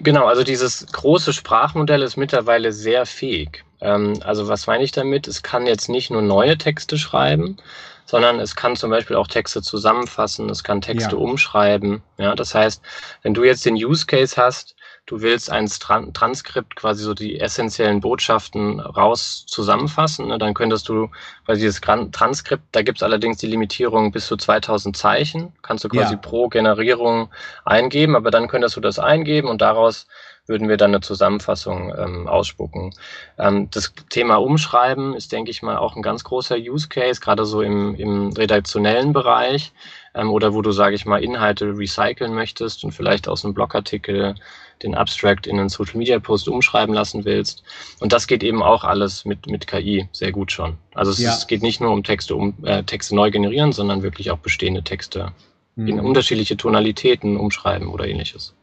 [0.00, 3.64] Genau, also dieses große Sprachmodell ist mittlerweile sehr fähig.
[3.80, 5.28] Ähm, also was meine ich damit?
[5.28, 7.58] Es kann jetzt nicht nur neue Texte schreiben,
[8.06, 11.18] sondern es kann zum Beispiel auch Texte zusammenfassen, es kann Texte ja.
[11.18, 12.02] umschreiben.
[12.18, 12.82] Ja, das heißt,
[13.22, 18.00] wenn du jetzt den Use Case hast, du willst ein Transkript, quasi so die essentiellen
[18.00, 21.10] Botschaften raus zusammenfassen, ne, dann könntest du
[21.44, 25.88] quasi dieses Transkript, da gibt es allerdings die Limitierung bis zu 2000 Zeichen, kannst du
[25.88, 26.18] quasi ja.
[26.18, 27.30] pro Generierung
[27.64, 30.06] eingeben, aber dann könntest du das eingeben und daraus
[30.46, 32.94] würden wir dann eine Zusammenfassung ähm, ausspucken.
[33.38, 37.44] Ähm, das Thema Umschreiben ist, denke ich mal, auch ein ganz großer Use Case, gerade
[37.46, 39.72] so im, im redaktionellen Bereich
[40.14, 44.34] ähm, oder wo du, sage ich mal, Inhalte recyceln möchtest und vielleicht aus einem Blogartikel
[44.82, 47.62] den Abstract in einen Social Media Post umschreiben lassen willst.
[48.00, 50.76] Und das geht eben auch alles mit, mit KI sehr gut schon.
[50.94, 51.32] Also es, ja.
[51.32, 54.82] ist, geht nicht nur um Texte, um äh, Texte neu generieren, sondern wirklich auch bestehende
[54.82, 55.32] Texte
[55.76, 55.88] mhm.
[55.88, 58.54] in unterschiedliche Tonalitäten umschreiben oder ähnliches.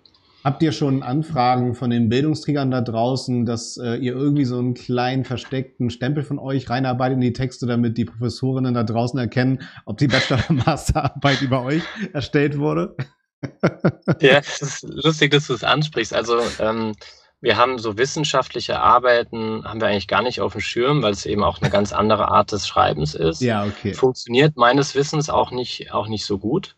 [0.44, 4.74] Habt ihr schon Anfragen von den Bildungsträgern da draußen, dass äh, ihr irgendwie so einen
[4.74, 9.62] kleinen versteckten Stempel von euch reinarbeitet in die Texte, damit die Professorinnen da draußen erkennen,
[9.86, 12.96] ob die Bachelor- oder Masterarbeit über euch erstellt wurde?
[14.20, 16.14] ja, es ist lustig, dass du es ansprichst.
[16.14, 16.94] Also ähm,
[17.42, 21.26] wir haben so wissenschaftliche Arbeiten, haben wir eigentlich gar nicht auf dem Schirm, weil es
[21.26, 23.42] eben auch eine ganz andere Art des Schreibens ist.
[23.42, 23.94] Ja, okay.
[23.94, 26.76] Funktioniert meines Wissens auch nicht, auch nicht so gut.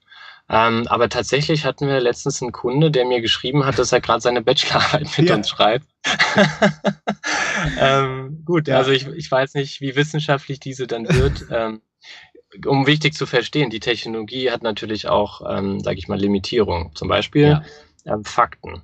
[0.50, 4.22] Ähm, aber tatsächlich hatten wir letztens einen Kunde, der mir geschrieben hat, dass er gerade
[4.22, 5.36] seine Bachelorarbeit mit ja.
[5.36, 5.88] uns schreibt.
[7.80, 8.78] ähm, gut, ja.
[8.78, 11.46] also ich, ich weiß nicht, wie wissenschaftlich diese dann wird.
[11.52, 11.82] ähm,
[12.68, 16.92] um wichtig zu verstehen, die Technologie hat natürlich auch, ähm, sage ich mal, Limitierung.
[16.94, 17.64] Zum Beispiel ja.
[18.06, 18.84] ähm, Fakten.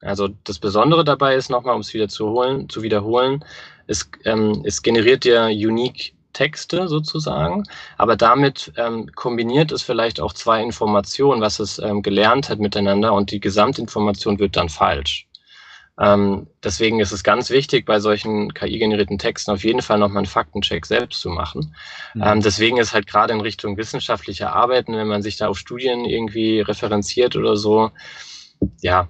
[0.00, 3.44] Also das Besondere dabei ist nochmal, um es wieder zu, holen, zu wiederholen,
[3.86, 7.64] es, ähm, es generiert dir unique Texte sozusagen,
[7.96, 13.14] aber damit ähm, kombiniert es vielleicht auch zwei Informationen, was es ähm, gelernt hat miteinander
[13.14, 15.26] und die Gesamtinformation wird dann falsch.
[15.98, 20.26] Ähm, deswegen ist es ganz wichtig, bei solchen KI-generierten Texten auf jeden Fall nochmal einen
[20.26, 21.74] Faktencheck selbst zu machen.
[22.12, 22.22] Mhm.
[22.22, 26.04] Ähm, deswegen ist halt gerade in Richtung wissenschaftlicher Arbeiten, wenn man sich da auf Studien
[26.04, 27.92] irgendwie referenziert oder so,
[28.82, 29.08] ja,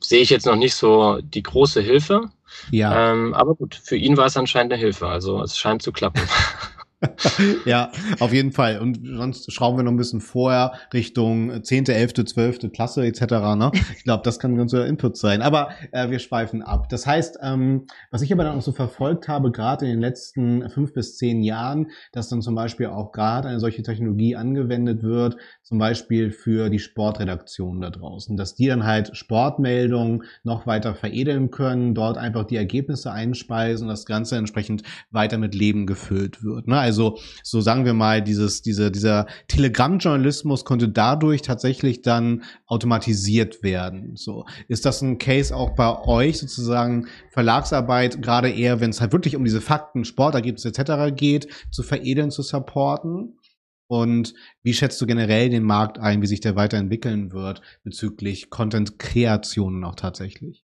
[0.00, 2.30] sehe ich jetzt noch nicht so die große Hilfe.
[2.70, 3.12] Ja.
[3.12, 5.08] Ähm, aber gut, für ihn war es anscheinend eine Hilfe.
[5.08, 6.22] Also es scheint zu klappen.
[7.64, 7.90] ja,
[8.20, 8.78] auf jeden Fall.
[8.78, 12.72] Und sonst schrauben wir noch ein bisschen vorher Richtung 10., 11., 12.
[12.72, 13.20] Klasse etc.
[13.56, 13.70] Ne?
[13.96, 15.42] Ich glaube, das kann unser Input sein.
[15.42, 16.88] Aber äh, wir schweifen ab.
[16.88, 20.68] Das heißt, ähm, was ich aber dann auch so verfolgt habe, gerade in den letzten
[20.70, 25.36] fünf bis zehn Jahren, dass dann zum Beispiel auch gerade eine solche Technologie angewendet wird,
[25.62, 31.50] zum Beispiel für die Sportredaktion da draußen, dass die dann halt Sportmeldungen noch weiter veredeln
[31.50, 36.68] können, dort einfach die Ergebnisse einspeisen und das Ganze entsprechend weiter mit Leben gefüllt wird.
[36.68, 36.78] Ne?
[36.78, 44.16] Also so sagen wir mal, dieses, dieser, dieser Telegram-Journalismus konnte dadurch tatsächlich dann automatisiert werden.
[44.16, 49.12] So ist das ein Case auch bei euch sozusagen Verlagsarbeit gerade eher, wenn es halt
[49.12, 51.14] wirklich um diese Fakten, Sportergebnisse etc.
[51.14, 53.38] geht, zu veredeln, zu supporten?
[53.86, 59.84] Und wie schätzt du generell den Markt ein, wie sich der weiterentwickeln wird bezüglich Content-Kreationen
[59.84, 60.63] auch tatsächlich?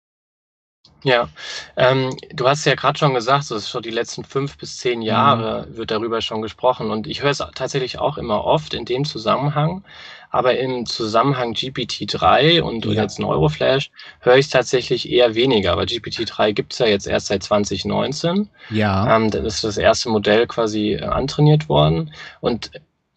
[1.05, 1.29] Ja,
[1.77, 5.01] ähm, du hast ja gerade schon gesagt, so ist schon die letzten fünf bis zehn
[5.01, 5.77] Jahre mhm.
[5.77, 9.85] wird darüber schon gesprochen und ich höre es tatsächlich auch immer oft in dem Zusammenhang,
[10.31, 13.03] aber im Zusammenhang GPT-3 und ja.
[13.03, 17.29] jetzt Neuroflash höre ich es tatsächlich eher weniger, weil GPT-3 gibt es ja jetzt erst
[17.29, 18.49] seit 2019.
[18.71, 19.17] Ja.
[19.17, 22.73] Ähm, dann ist das erste Modell quasi äh, antrainiert worden und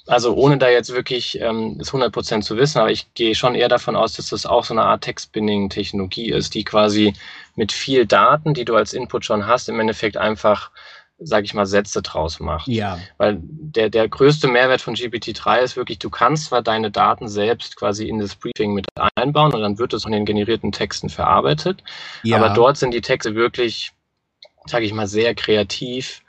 [0.08, 3.70] also ohne da jetzt wirklich ähm, das 100% zu wissen, aber ich gehe schon eher
[3.70, 7.14] davon aus, dass das auch so eine Art Text-Binding-Technologie ist, die quasi
[7.56, 10.72] mit viel Daten, die du als Input schon hast, im Endeffekt einfach,
[11.20, 12.68] sage ich mal, Sätze draus macht.
[12.68, 13.00] Ja.
[13.18, 17.76] Weil der, der größte Mehrwert von GPT-3 ist wirklich, du kannst zwar deine Daten selbst
[17.76, 21.84] quasi in das Briefing mit einbauen und dann wird es von den generierten Texten verarbeitet,
[22.24, 22.38] ja.
[22.38, 23.92] aber dort sind die Texte wirklich,
[24.66, 26.22] sage ich mal, sehr kreativ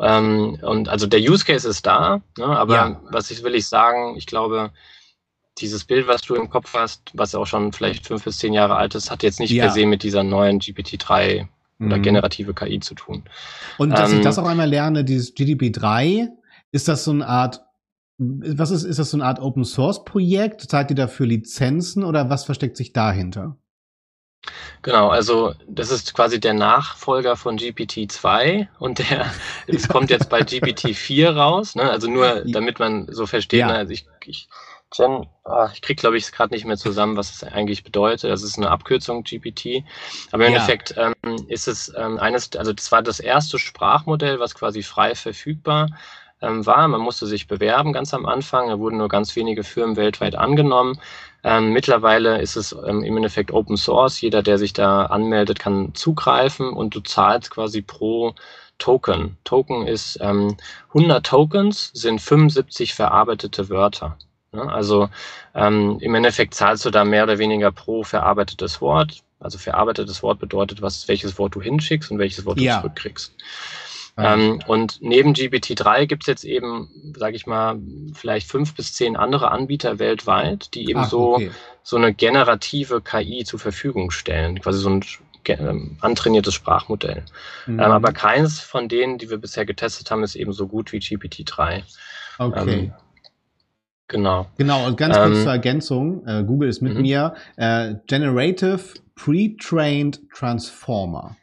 [0.00, 3.00] ähm, und also der Use Case ist da, ne, aber ja.
[3.10, 4.70] was ich will ich sagen, ich glaube,
[5.60, 8.76] dieses Bild, was du im Kopf hast, was auch schon vielleicht fünf bis zehn Jahre
[8.76, 9.64] alt ist, hat jetzt nicht ja.
[9.64, 11.48] per se mit dieser neuen GPT-3
[11.80, 12.02] oder mhm.
[12.02, 13.24] generative KI zu tun.
[13.76, 16.28] Und dass ähm, ich das auch einmal lerne, dieses GDP3,
[16.72, 17.62] ist das so eine Art,
[18.18, 20.62] was ist, ist das so eine Art Open Source Projekt?
[20.62, 23.56] Zahlt ihr dafür Lizenzen oder was versteckt sich dahinter?
[24.82, 29.30] Genau, also das ist quasi der Nachfolger von GPT-2 und der
[29.66, 31.74] es kommt jetzt bei GPT-4 raus.
[31.74, 31.90] Ne?
[31.90, 33.66] Also nur, damit man so versteht, ja.
[33.68, 33.74] ne?
[33.74, 34.48] also ich, ich,
[34.96, 38.30] Gen, oh, ich krieg glaube ich gerade nicht mehr zusammen, was es eigentlich bedeutet.
[38.30, 39.84] Das ist eine Abkürzung GPT.
[40.32, 40.58] Aber im ja.
[40.58, 45.14] Endeffekt ähm, ist es ähm, eines, also das war das erste Sprachmodell, was quasi frei
[45.14, 45.88] verfügbar
[46.40, 46.88] ähm, war.
[46.88, 48.68] Man musste sich bewerben ganz am Anfang.
[48.68, 51.00] Da wurden nur ganz wenige Firmen weltweit angenommen.
[51.44, 54.20] Ähm, mittlerweile ist es ähm, im Endeffekt Open Source.
[54.20, 58.34] Jeder, der sich da anmeldet, kann zugreifen und du zahlst quasi pro
[58.78, 59.36] Token.
[59.44, 60.56] Token ist ähm,
[60.88, 64.16] 100 Tokens sind 75 verarbeitete Wörter.
[64.52, 65.08] Ja, also
[65.54, 69.22] ähm, im Endeffekt zahlst du da mehr oder weniger pro verarbeitetes Wort.
[69.40, 72.76] Also verarbeitetes Wort bedeutet, was, welches Wort du hinschickst und welches Wort ja.
[72.76, 73.34] du zurückkriegst.
[74.18, 77.78] Ähm, und neben GPT-3 gibt es jetzt eben, sage ich mal,
[78.14, 81.52] vielleicht fünf bis zehn andere Anbieter weltweit, die eben Ach, so, okay.
[81.84, 85.04] so eine generative KI zur Verfügung stellen, quasi so ein
[85.46, 87.22] ähm, antrainiertes Sprachmodell.
[87.66, 87.78] Mhm.
[87.78, 90.98] Ähm, aber keins von denen, die wir bisher getestet haben, ist eben so gut wie
[90.98, 91.84] GPT-3.
[92.38, 92.92] Okay.
[94.08, 94.46] Genau.
[94.56, 97.02] Genau, und ganz kurz ähm, zur Ergänzung, äh, Google ist mit mhm.
[97.02, 98.80] mir, äh, Generative
[99.14, 101.36] Pre-Trained Transformer.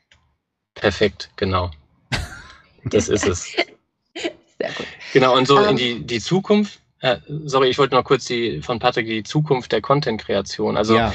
[0.73, 1.71] Perfekt, genau.
[2.86, 3.43] Das ist es.
[4.13, 4.88] Sehr gut.
[5.13, 8.25] Genau, und so um, in ähm, die, die Zukunft, äh, sorry, ich wollte noch kurz
[8.25, 10.78] die von Patrick die Zukunft der Content-Kreation.
[10.78, 11.13] Also ja.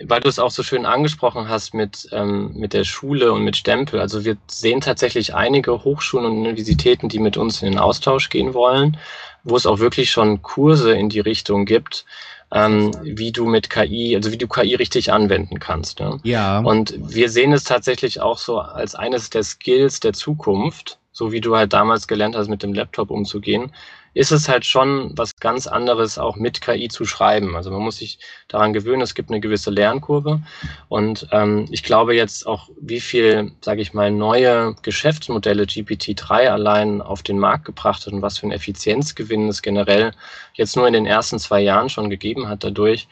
[0.00, 3.56] weil du es auch so schön angesprochen hast mit, ähm, mit der Schule und mit
[3.56, 4.00] Stempel.
[4.00, 8.54] Also wir sehen tatsächlich einige Hochschulen und Universitäten, die mit uns in den Austausch gehen
[8.54, 8.96] wollen,
[9.44, 12.04] wo es auch wirklich schon Kurse in die Richtung gibt,
[12.52, 16.00] ähm, wie du mit KI, also wie du KI richtig anwenden kannst.
[16.00, 16.20] Ne?
[16.22, 16.60] Ja.
[16.60, 21.40] Und wir sehen es tatsächlich auch so als eines der Skills der Zukunft, so wie
[21.40, 23.72] du halt damals gelernt hast, mit dem Laptop umzugehen,
[24.14, 27.56] ist es halt schon was ganz anderes, auch mit KI zu schreiben.
[27.56, 30.40] Also man muss sich daran gewöhnen, es gibt eine gewisse Lernkurve.
[30.88, 37.02] Und ähm, ich glaube jetzt auch, wie viel, sage ich mal, neue Geschäftsmodelle GPT-3 allein
[37.02, 40.12] auf den Markt gebracht hat und was für ein Effizienzgewinn es generell
[40.54, 43.08] jetzt nur in den ersten zwei Jahren schon gegeben hat dadurch,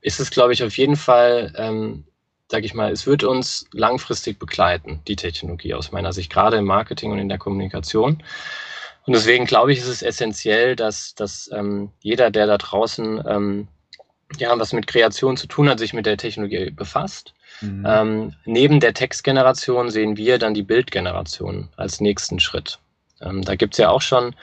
[0.00, 2.04] ist es, glaube ich, auf jeden Fall ähm,
[2.50, 6.64] sage ich mal, es wird uns langfristig begleiten, die Technologie aus meiner Sicht, gerade im
[6.64, 8.22] Marketing und in der Kommunikation.
[9.06, 13.68] Und deswegen glaube ich, ist es essentiell, dass, dass ähm, jeder, der da draußen ähm,
[14.38, 17.34] ja, was mit Kreation zu tun hat, sich mit der Technologie befasst.
[17.60, 17.84] Mhm.
[17.86, 22.78] Ähm, neben der Textgeneration sehen wir dann die Bildgeneration als nächsten Schritt.
[23.20, 24.34] Ähm, da gibt's ja auch schon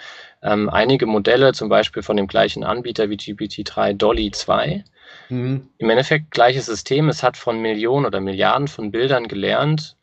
[0.43, 4.83] ähm, einige Modelle, zum Beispiel von dem gleichen Anbieter wie GPT-3 Dolly 2.
[5.29, 5.69] Mhm.
[5.77, 7.09] Im Endeffekt gleiches System.
[7.09, 9.95] Es hat von Millionen oder Milliarden von Bildern gelernt,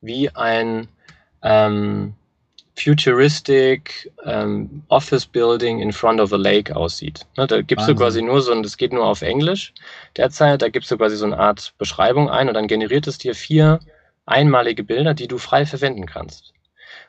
[0.00, 0.88] wie ein
[1.42, 2.14] ähm,
[2.76, 7.26] futuristic ähm, Office Building in front of a lake aussieht.
[7.36, 7.96] Ne, da gibst Wahnsinn.
[7.96, 9.74] du quasi nur so, ein, das geht nur auf Englisch
[10.16, 13.34] derzeit, da gibst du quasi so eine Art Beschreibung ein und dann generiert es dir
[13.34, 13.80] vier
[14.24, 16.52] einmalige Bilder, die du frei verwenden kannst.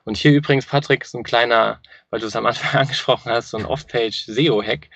[0.06, 3.58] Und hier übrigens, Patrick, so ein kleiner, weil du es am Anfang angesprochen hast, so
[3.58, 4.89] ein Off-Page SEO-Hack,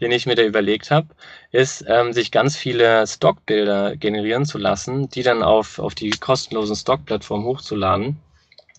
[0.00, 1.08] den ich mir da überlegt habe,
[1.52, 6.76] ist, ähm, sich ganz viele Stockbilder generieren zu lassen, die dann auf, auf die kostenlosen
[6.76, 8.18] Stock-Plattformen hochzuladen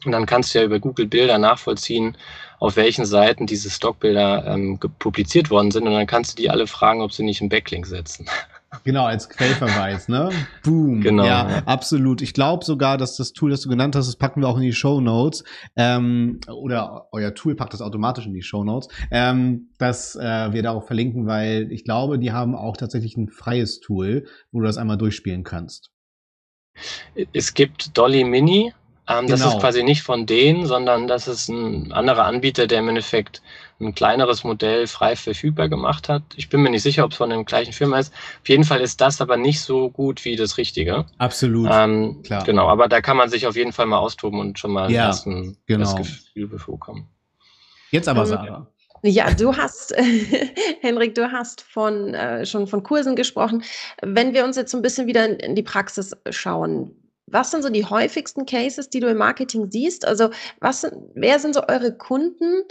[0.05, 2.17] und dann kannst du ja über Google Bilder nachvollziehen,
[2.59, 5.87] auf welchen Seiten diese Stockbilder ähm, publiziert worden sind.
[5.87, 8.27] Und dann kannst du die alle fragen, ob sie nicht einen Backlink setzen.
[8.83, 10.29] Genau, als Quellverweis, ne?
[10.63, 11.01] Boom.
[11.01, 11.25] Genau.
[11.25, 12.21] Ja, absolut.
[12.21, 14.63] Ich glaube sogar, dass das Tool, das du genannt hast, das packen wir auch in
[14.63, 15.43] die Show Notes.
[15.75, 18.89] Ähm, oder euer Tool packt das automatisch in die Show Notes.
[19.11, 23.29] Ähm, dass äh, wir da auch verlinken, weil ich glaube, die haben auch tatsächlich ein
[23.29, 25.91] freies Tool, wo du das einmal durchspielen kannst.
[27.31, 28.73] Es gibt Dolly Mini,
[29.07, 29.59] ähm, das ist genau.
[29.59, 33.41] quasi nicht von denen, sondern das ist ein anderer Anbieter, der im Endeffekt
[33.79, 36.23] ein kleineres Modell frei verfügbar gemacht hat.
[36.35, 38.13] Ich bin mir nicht sicher, ob es von dem gleichen Firma ist.
[38.41, 41.05] Auf jeden Fall ist das aber nicht so gut wie das Richtige.
[41.17, 41.69] Absolut.
[41.71, 42.43] Ähm, Klar.
[42.45, 45.11] Genau, aber da kann man sich auf jeden Fall mal austoben und schon mal ja,
[45.25, 45.83] ein genau.
[45.83, 47.07] das Gefühl bekommen.
[47.91, 48.67] Jetzt aber, ähm, Sarah.
[49.03, 49.95] Ja, du hast,
[50.81, 53.63] Henrik, du hast von, äh, schon von Kursen gesprochen.
[54.01, 56.95] Wenn wir uns jetzt so ein bisschen wieder in, in die Praxis schauen,
[57.35, 60.07] was sind so die häufigsten Cases, die du im Marketing siehst?
[60.07, 60.29] Also,
[60.61, 62.63] was sind, wer sind so eure Kunden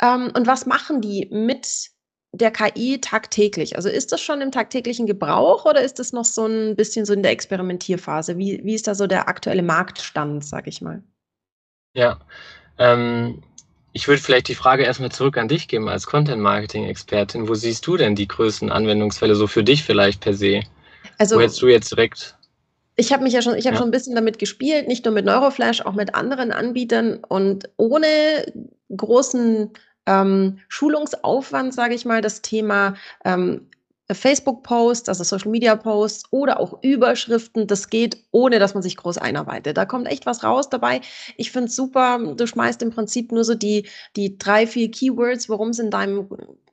[0.00, 1.90] ähm, und was machen die mit
[2.32, 3.76] der KI tagtäglich?
[3.76, 7.14] Also ist das schon im tagtäglichen Gebrauch oder ist das noch so ein bisschen so
[7.14, 8.36] in der Experimentierphase?
[8.36, 11.02] Wie, wie ist da so der aktuelle Marktstand, sag ich mal?
[11.94, 12.20] Ja,
[12.78, 13.42] ähm,
[13.94, 17.48] ich würde vielleicht die Frage erstmal zurück an dich geben als Content-Marketing-Expertin.
[17.48, 20.62] Wo siehst du denn die größten Anwendungsfälle so für dich vielleicht per se?
[21.18, 22.36] Also, Wo hättest du jetzt direkt
[22.96, 23.78] ich habe mich ja schon, ich habe ja.
[23.80, 28.06] schon ein bisschen damit gespielt, nicht nur mit Neuroflash, auch mit anderen Anbietern und ohne
[28.94, 29.70] großen
[30.06, 33.68] ähm, Schulungsaufwand, sage ich mal, das Thema ähm,
[34.14, 37.66] Facebook-Posts, also Social-Media-Posts oder auch Überschriften.
[37.66, 39.76] Das geht, ohne dass man sich groß einarbeitet.
[39.76, 41.00] Da kommt echt was raus dabei.
[41.36, 42.18] Ich finde es super.
[42.36, 46.28] Du schmeißt im Prinzip nur so die, die drei, vier Keywords, worum es in deinem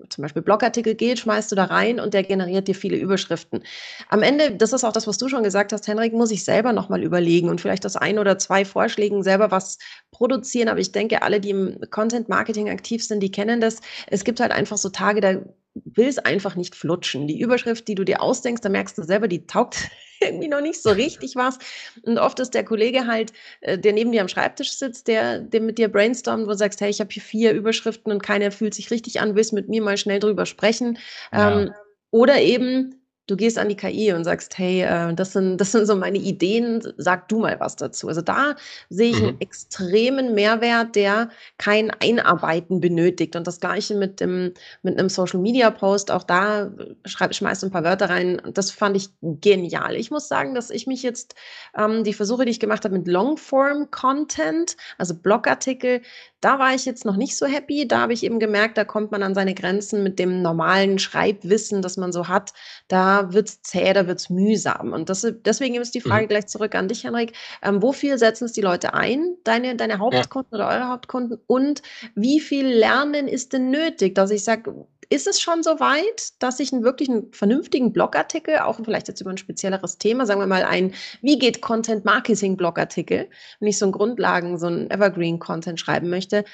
[0.07, 3.63] zum Beispiel Blogartikel geht, schmeißt du da rein und der generiert dir viele Überschriften.
[4.07, 6.71] Am Ende, das ist auch das, was du schon gesagt hast, Henrik, muss ich selber
[6.71, 9.77] nochmal überlegen und vielleicht aus ein oder zwei Vorschlägen selber was
[10.11, 10.69] produzieren.
[10.69, 13.81] Aber ich denke, alle, die im Content-Marketing aktiv sind, die kennen das.
[14.07, 15.35] Es gibt halt einfach so Tage, da
[15.75, 17.27] will es einfach nicht flutschen.
[17.27, 19.89] Die Überschrift, die du dir ausdenkst, da merkst du selber, die taugt
[20.21, 21.59] irgendwie noch nicht so richtig was.
[22.03, 25.61] Und oft ist der Kollege halt, äh, der neben dir am Schreibtisch sitzt, der, der
[25.61, 28.73] mit dir brainstormt, wo du sagst, hey, ich habe hier vier Überschriften und keiner fühlt
[28.73, 30.97] sich richtig an, willst mit mir mal schnell drüber sprechen.
[31.31, 31.61] Ja.
[31.61, 31.73] Ähm,
[32.11, 32.98] oder eben,
[33.29, 36.17] du gehst an die KI und sagst, hey, äh, das, sind, das sind so meine
[36.17, 38.07] Ideen, sag du mal was dazu.
[38.07, 38.55] Also da
[38.89, 39.27] sehe ich mhm.
[39.27, 43.35] einen extremen Mehrwert, der kein Einarbeiten benötigt.
[43.35, 46.71] Und das gleiche mit, dem, mit einem Social-Media-Post, auch da
[47.05, 48.41] schreib, schmeißt ein paar Wörter rein.
[48.53, 49.95] Das fand ich genial.
[49.95, 51.35] Ich muss sagen, dass ich mich jetzt,
[51.77, 56.01] ähm, die Versuche, die ich gemacht habe mit Longform-Content, also Blogartikel,
[56.41, 57.87] da war ich jetzt noch nicht so happy.
[57.87, 61.81] Da habe ich eben gemerkt, da kommt man an seine Grenzen mit dem normalen Schreibwissen,
[61.81, 62.53] das man so hat.
[62.87, 64.93] Da wird es zäh, da wird es mühsam.
[64.93, 66.29] Und das, deswegen ist die Frage mhm.
[66.29, 67.33] gleich zurück an dich, Henrik.
[67.61, 70.65] Ähm, wofür setzen es die Leute ein, deine, deine Hauptkunden ja.
[70.65, 71.39] oder eure Hauptkunden?
[71.47, 71.81] Und
[72.15, 76.59] wie viel Lernen ist denn nötig, dass ich sage, ist es schon so weit, dass
[76.59, 80.47] ich einen wirklich einen vernünftigen Blogartikel, auch vielleicht jetzt über ein spezielleres Thema, sagen wir
[80.47, 85.39] mal ein, wie geht Content Marketing Blogartikel, wenn ich so ein Grundlagen, so ein Evergreen
[85.39, 86.45] Content schreiben möchte,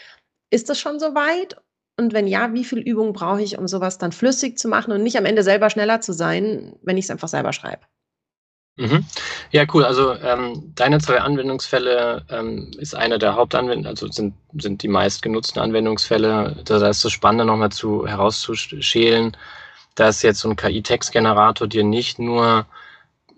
[0.52, 1.58] ist das schon so weit?
[1.98, 5.04] Und wenn ja, wie viel Übung brauche ich, um sowas dann flüssig zu machen und
[5.04, 7.86] nicht am Ende selber schneller zu sein, wenn ich es einfach selber schreibe?
[8.78, 9.06] Mhm.
[9.52, 9.86] Ja, cool.
[9.86, 15.62] Also ähm, deine zwei Anwendungsfälle ähm, ist eine der Hauptanwendungen, also sind, sind die meistgenutzten
[15.62, 16.58] Anwendungsfälle.
[16.66, 19.38] Da ist das Spannende nochmal zu herauszuschälen,
[19.96, 22.66] dass jetzt so ein KI-Textgenerator dir nicht nur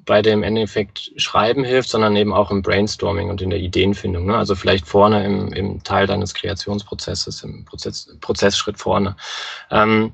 [0.06, 4.26] bei dem Endeffekt Schreiben hilft, sondern eben auch im Brainstorming und in der Ideenfindung.
[4.26, 4.38] Ne?
[4.38, 9.16] Also vielleicht vorne im, im Teil deines Kreationsprozesses, im Prozess, Prozessschritt vorne.
[9.70, 10.14] Ähm,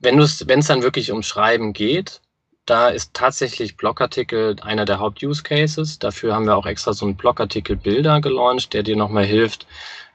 [0.00, 2.20] wenn es dann wirklich ums Schreiben geht,
[2.66, 5.98] da ist tatsächlich Blogartikel einer der Haupt-Use-Cases.
[5.98, 9.66] Dafür haben wir auch extra so einen Blogartikel-Bilder gelauncht, der dir nochmal hilft.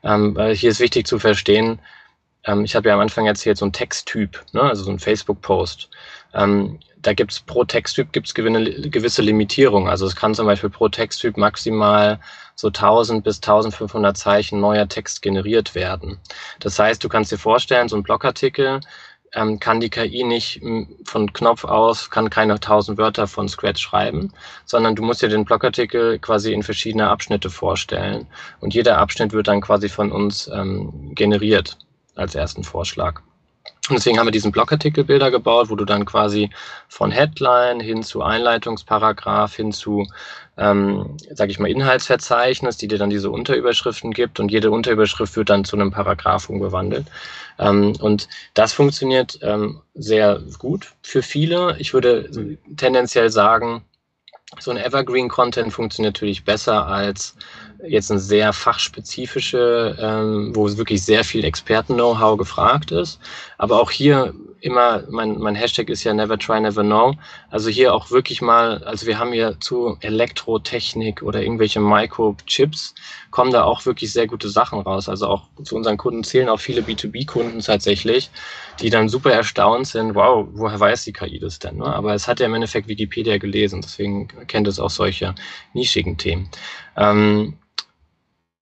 [0.04, 1.80] Ähm, hier ist wichtig zu verstehen,
[2.46, 5.90] ähm, ich habe ja am Anfang erzählt, so ein Texttyp, ne, also so ein Facebook-Post.
[6.34, 9.90] Ähm, da gibt's pro Texttyp gibt's gewisse Limitierungen.
[9.90, 12.20] Also es kann zum Beispiel pro Texttyp maximal
[12.56, 16.20] so 1000 bis 1500 Zeichen neuer Text generiert werden.
[16.60, 18.82] Das heißt, du kannst dir vorstellen, so ein Blogartikel
[19.34, 20.62] ähm, kann die KI nicht
[21.06, 24.34] von Knopf aus, kann keine 1000 Wörter von Scratch schreiben,
[24.66, 28.28] sondern du musst dir den Blogartikel quasi in verschiedene Abschnitte vorstellen.
[28.60, 31.78] Und jeder Abschnitt wird dann quasi von uns ähm, generiert
[32.16, 33.22] als ersten Vorschlag.
[33.90, 36.52] Und deswegen haben wir diesen Blogartikelbilder gebaut, wo du dann quasi
[36.88, 40.06] von Headline hin zu Einleitungsparagraph hin zu,
[40.60, 45.50] ähm, sage ich mal, Inhaltsverzeichnis, die dir dann diese Unterüberschriften gibt und jede Unterüberschrift wird
[45.50, 47.08] dann zu einem Paragraph umgewandelt.
[47.58, 51.76] Ähm, und das funktioniert ähm, sehr gut für viele.
[51.80, 53.84] Ich würde tendenziell sagen,
[54.60, 57.36] so ein Evergreen-Content funktioniert natürlich besser als
[57.86, 63.20] jetzt eine sehr fachspezifische, ähm, wo wirklich sehr viel Experten-Know-how gefragt ist.
[63.58, 67.16] Aber auch hier immer, mein, mein Hashtag ist ja Never Try, Never Know.
[67.50, 72.96] Also hier auch wirklich mal, also wir haben hier zu Elektrotechnik oder irgendwelche Microchips,
[73.32, 75.10] kommen da auch wirklich sehr gute Sachen raus.
[75.10, 78.30] Also auch zu unseren Kunden zählen auch viele B2B-Kunden tatsächlich,
[78.80, 81.78] die dann super erstaunt sind, wow, woher weiß die KI das denn?
[81.78, 81.86] Ne?
[81.86, 85.36] Aber es hat ja im Endeffekt Wikipedia gelesen, deswegen kennt es auch solche
[85.74, 86.50] nischigen Themen.
[86.98, 87.58] Ähm,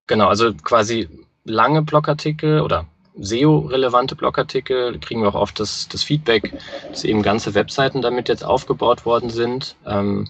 [0.07, 1.07] genau, also quasi
[1.43, 2.87] lange Blogartikel oder
[3.19, 6.53] SEO-relevante Blogartikel kriegen wir auch oft das, das Feedback,
[6.89, 9.75] dass eben ganze Webseiten damit jetzt aufgebaut worden sind.
[9.85, 10.29] Ähm,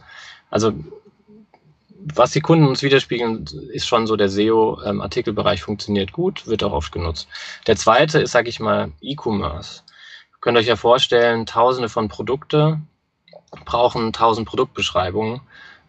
[0.49, 0.73] also
[2.13, 6.91] was die Kunden uns widerspiegeln, ist schon so, der SEO-Artikelbereich funktioniert gut, wird auch oft
[6.91, 7.27] genutzt.
[7.67, 9.81] Der zweite ist, sage ich mal, E-Commerce.
[10.31, 12.79] Ihr könnt euch ja vorstellen, tausende von Produkte
[13.65, 15.41] brauchen tausend Produktbeschreibungen.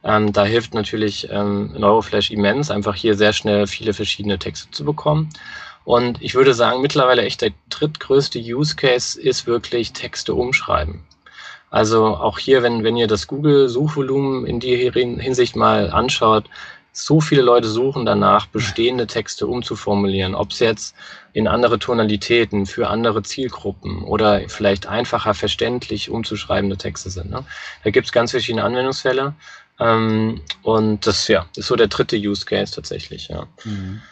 [0.04, 4.84] Ähm, da hilft natürlich ähm, Neuroflash immens, einfach hier sehr schnell viele verschiedene Texte zu
[4.84, 5.28] bekommen.
[5.88, 11.00] Und ich würde sagen, mittlerweile echt der drittgrößte Use Case ist wirklich Texte umschreiben.
[11.70, 16.44] Also auch hier, wenn, wenn ihr das Google-Suchvolumen in die Hinsicht mal anschaut,
[16.92, 20.94] so viele Leute suchen danach, bestehende Texte umzuformulieren, ob es jetzt
[21.32, 27.30] in andere Tonalitäten für andere Zielgruppen oder vielleicht einfacher verständlich umzuschreibende Texte sind.
[27.30, 27.46] Ne?
[27.82, 29.32] Da gibt es ganz verschiedene Anwendungsfälle.
[29.80, 33.28] Ähm, und das ja, ist so der dritte Use Case tatsächlich.
[33.28, 33.46] Ja.
[33.64, 34.02] Mhm.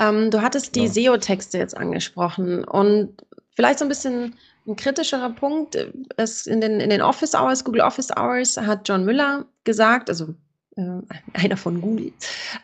[0.00, 0.88] Ähm, du hattest die ja.
[0.88, 3.14] SEO-Texte jetzt angesprochen und
[3.54, 4.34] vielleicht so ein bisschen
[4.66, 5.76] ein kritischerer Punkt.
[6.16, 10.34] Es in, den, in den Office Hours, Google Office Hours, hat John Müller gesagt, also
[10.76, 10.82] äh,
[11.34, 12.12] einer von Google,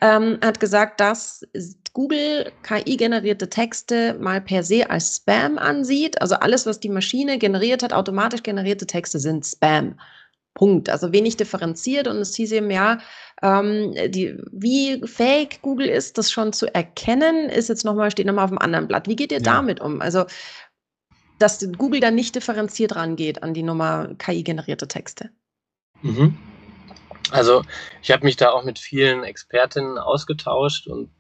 [0.01, 1.47] ähm, hat gesagt, dass
[1.93, 6.21] Google KI-generierte Texte mal per se als Spam ansieht.
[6.21, 9.99] Also alles, was die Maschine generiert hat, automatisch generierte Texte sind Spam.
[10.57, 10.91] Punkt.
[10.91, 12.99] Also wenig differenziert und es hieß eben ja,
[13.43, 18.45] ähm, die, wie fähig Google ist, das schon zu erkennen, ist jetzt nochmal, steht nochmal
[18.45, 19.07] auf dem anderen Blatt.
[19.07, 19.45] Wie geht ihr ja.
[19.45, 20.01] damit um?
[20.01, 20.25] Also,
[21.39, 25.31] dass Google dann nicht differenziert rangeht an die Nummer KI-generierte Texte.
[26.03, 26.37] Mhm.
[27.31, 27.63] Also,
[28.03, 31.11] ich habe mich da auch mit vielen Expertinnen ausgetauscht und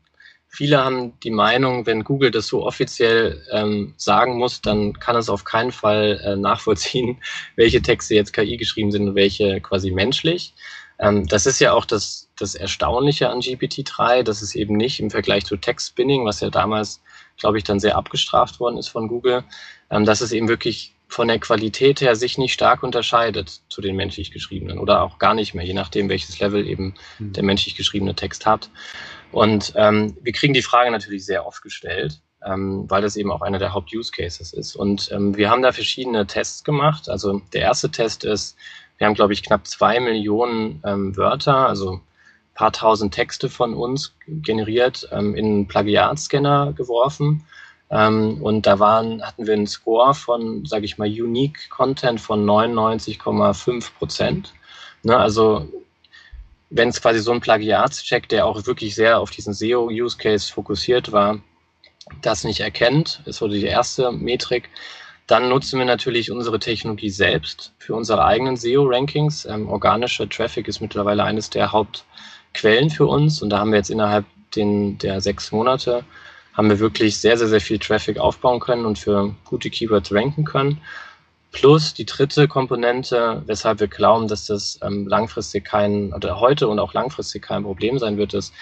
[0.48, 5.28] viele haben die Meinung, wenn Google das so offiziell ähm, sagen muss, dann kann es
[5.28, 7.20] auf keinen Fall äh, nachvollziehen,
[7.56, 10.54] welche Texte jetzt KI geschrieben sind und welche quasi menschlich.
[10.98, 15.10] Ähm, das ist ja auch das, das Erstaunliche an GPT-3, dass es eben nicht im
[15.10, 17.02] Vergleich zu Text-Spinning, was ja damals,
[17.36, 19.44] glaube ich, dann sehr abgestraft worden ist von Google,
[19.90, 23.94] ähm, dass es eben wirklich von der Qualität her sich nicht stark unterscheidet zu den
[23.94, 27.32] menschlich geschriebenen oder auch gar nicht mehr, je nachdem, welches Level eben mhm.
[27.32, 28.70] der menschlich geschriebene Text hat.
[29.36, 33.42] Und ähm, wir kriegen die Frage natürlich sehr oft gestellt, ähm, weil das eben auch
[33.42, 34.74] einer der Haupt-Use-Cases ist.
[34.74, 37.10] Und ähm, wir haben da verschiedene Tests gemacht.
[37.10, 38.56] Also der erste Test ist,
[38.96, 42.00] wir haben, glaube ich, knapp zwei Millionen ähm, Wörter, also ein
[42.54, 47.44] paar tausend Texte von uns generiert, ähm, in einen Plagiatscanner geworfen.
[47.90, 52.42] Ähm, und da waren, hatten wir einen Score von, sage ich mal, Unique Content von
[52.46, 54.54] 99,5 Prozent.
[55.02, 55.68] Ne, also
[56.70, 61.40] wenn es quasi so ein Plagiatscheck, der auch wirklich sehr auf diesen SEO-Use-Case fokussiert war,
[62.22, 64.68] das nicht erkennt, ist so die erste Metrik.
[65.26, 69.44] Dann nutzen wir natürlich unsere Technologie selbst für unsere eigenen SEO-Rankings.
[69.44, 73.90] Ähm, organischer Traffic ist mittlerweile eines der Hauptquellen für uns und da haben wir jetzt
[73.90, 74.24] innerhalb
[74.54, 76.04] den, der sechs Monate
[76.54, 80.44] haben wir wirklich sehr, sehr, sehr viel Traffic aufbauen können und für gute Keywords ranken
[80.44, 80.80] können.
[81.56, 86.78] Plus die dritte Komponente, weshalb wir glauben, dass das ähm, langfristig kein, oder heute und
[86.78, 88.52] auch langfristig kein Problem sein wird, ist,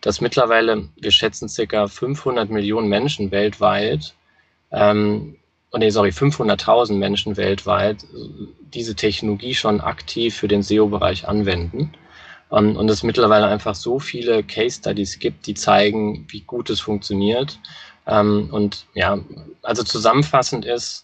[0.00, 4.14] dass mittlerweile, wir schätzen circa 500 Millionen Menschen weltweit
[4.70, 5.36] ähm,
[5.74, 8.04] oh nee, sorry, 500.000 Menschen weltweit
[8.60, 11.92] diese Technologie schon aktiv für den SEO-Bereich anwenden.
[12.50, 16.80] Um, und es mittlerweile einfach so viele Case Studies gibt, die zeigen, wie gut es
[16.80, 17.58] funktioniert.
[18.04, 19.18] Um, und ja,
[19.62, 21.03] also zusammenfassend ist,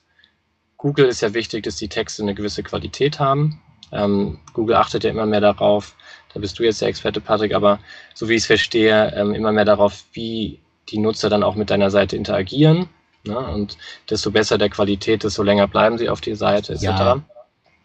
[0.81, 3.61] Google ist ja wichtig, dass die Texte eine gewisse Qualität haben.
[3.91, 5.95] Um, Google achtet ja immer mehr darauf,
[6.33, 7.81] da bist du jetzt der Experte, Patrick, aber
[8.15, 11.91] so wie ich es verstehe, immer mehr darauf, wie die Nutzer dann auch mit deiner
[11.91, 12.89] Seite interagieren.
[13.27, 13.37] Ne?
[13.37, 13.77] Und
[14.09, 16.83] desto besser der Qualität, desto länger bleiben sie auf die Seite etc.
[16.83, 17.25] Ja.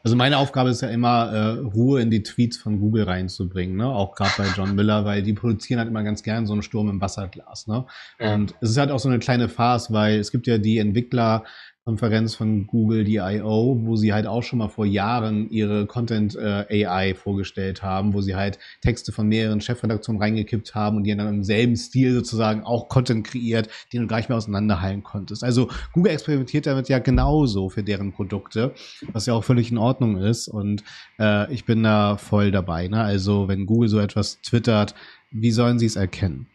[0.03, 3.87] Also meine Aufgabe ist ja immer, äh, Ruhe in die Tweets von Google reinzubringen, ne?
[3.87, 6.89] Auch gerade bei John Miller, weil die produzieren halt immer ganz gern so einen Sturm
[6.89, 7.85] im Wasserglas, ne?
[8.19, 8.35] Ja.
[8.35, 11.43] Und es ist halt auch so eine kleine Farce, weil es gibt ja die Entwickler,
[11.85, 16.35] Konferenz von Google, die I.O., wo sie halt auch schon mal vor Jahren ihre Content
[16.35, 21.15] äh, AI vorgestellt haben, wo sie halt Texte von mehreren Chefredaktionen reingekippt haben und die
[21.15, 25.43] dann im selben Stil sozusagen auch Content kreiert, den du gar nicht mehr auseinanderhalten konntest.
[25.43, 28.73] Also Google experimentiert damit ja genauso für deren Produkte,
[29.13, 30.83] was ja auch völlig in Ordnung ist und
[31.19, 32.87] äh, ich bin da voll dabei.
[32.87, 32.99] Ne?
[32.99, 34.95] Also wenn Google so etwas twittert,
[35.29, 36.47] wie sollen sie es erkennen?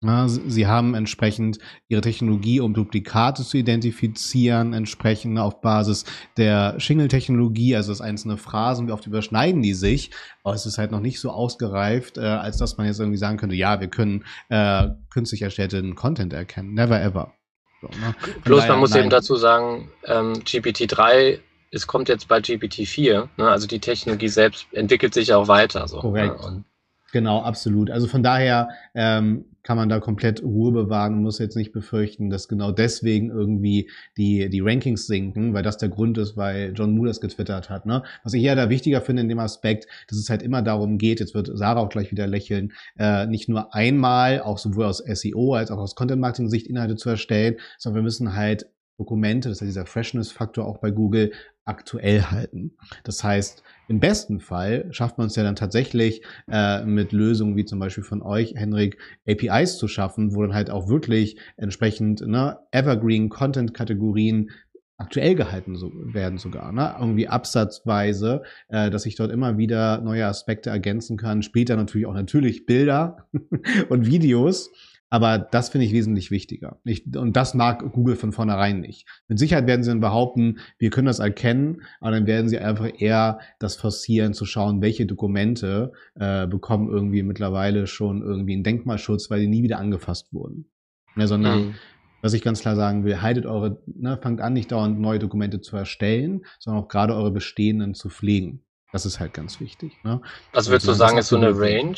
[0.00, 6.04] Ja, sie haben entsprechend ihre Technologie, um Duplikate zu identifizieren, entsprechend auf Basis
[6.36, 10.12] der Shingle-Technologie, also das einzelne Phrasen, wie oft überschneiden die sich.
[10.44, 13.38] Aber es ist halt noch nicht so ausgereift, äh, als dass man jetzt irgendwie sagen
[13.38, 16.74] könnte, ja, wir können äh, künstlich erstellten Content erkennen.
[16.74, 17.32] Never ever.
[17.80, 18.14] So, ne?
[18.44, 19.00] Bloß daher, man muss nein.
[19.00, 21.40] eben dazu sagen, ähm, GPT-3
[21.70, 23.48] es kommt jetzt bei GPT-4, ne?
[23.48, 25.86] also die Technologie selbst entwickelt sich auch weiter.
[25.86, 26.40] So, Korrekt.
[26.40, 26.64] Ne?
[27.12, 27.90] Genau, absolut.
[27.90, 32.30] Also von daher ähm, kann man da komplett Ruhe bewahren und muss jetzt nicht befürchten,
[32.30, 36.94] dass genau deswegen irgendwie die, die Rankings sinken, weil das der Grund ist, weil John
[36.94, 37.84] Moore das getwittert hat.
[37.84, 38.02] Ne?
[38.24, 41.20] Was ich eher da wichtiger finde in dem Aspekt, dass es halt immer darum geht,
[41.20, 45.52] jetzt wird Sarah auch gleich wieder lächeln, äh, nicht nur einmal, auch sowohl aus SEO
[45.52, 49.86] als auch aus Content-Marketing-Sicht Inhalte zu erstellen, sondern wir müssen halt Dokumente, das ja dieser
[49.86, 51.32] Freshness-Faktor auch bei Google,
[51.64, 52.72] aktuell halten.
[53.04, 57.64] Das heißt, im besten Fall schafft man es ja dann tatsächlich äh, mit Lösungen wie
[57.64, 62.58] zum Beispiel von euch, Henrik, APIs zu schaffen, wo dann halt auch wirklich entsprechend ne,
[62.72, 64.50] Evergreen Content-Kategorien
[64.96, 66.96] aktuell gehalten so, werden sogar, ne?
[66.98, 71.42] irgendwie absatzweise, äh, dass ich dort immer wieder neue Aspekte ergänzen kann.
[71.42, 73.28] Später natürlich auch natürlich Bilder
[73.88, 74.70] und Videos,
[75.10, 76.80] aber das finde ich wesentlich wichtiger.
[76.84, 79.06] Ich, und das mag Google von vornherein nicht.
[79.26, 82.88] Mit Sicherheit werden sie dann behaupten, wir können das erkennen, aber dann werden sie einfach
[82.98, 89.30] eher das forcieren, zu schauen, welche Dokumente äh, bekommen irgendwie mittlerweile schon irgendwie einen Denkmalschutz,
[89.30, 90.70] weil die nie wieder angefasst wurden.
[91.16, 91.74] Ja, sondern mhm.
[92.20, 95.60] was ich ganz klar sagen will, haltet eure, ne, fangt an, nicht dauernd neue Dokumente
[95.60, 98.62] zu erstellen, sondern auch gerade eure bestehenden zu pflegen.
[98.92, 99.92] Das ist halt ganz wichtig.
[100.02, 100.20] Ne?
[100.52, 101.96] Was würdest also, du sagen, ist so eine Range?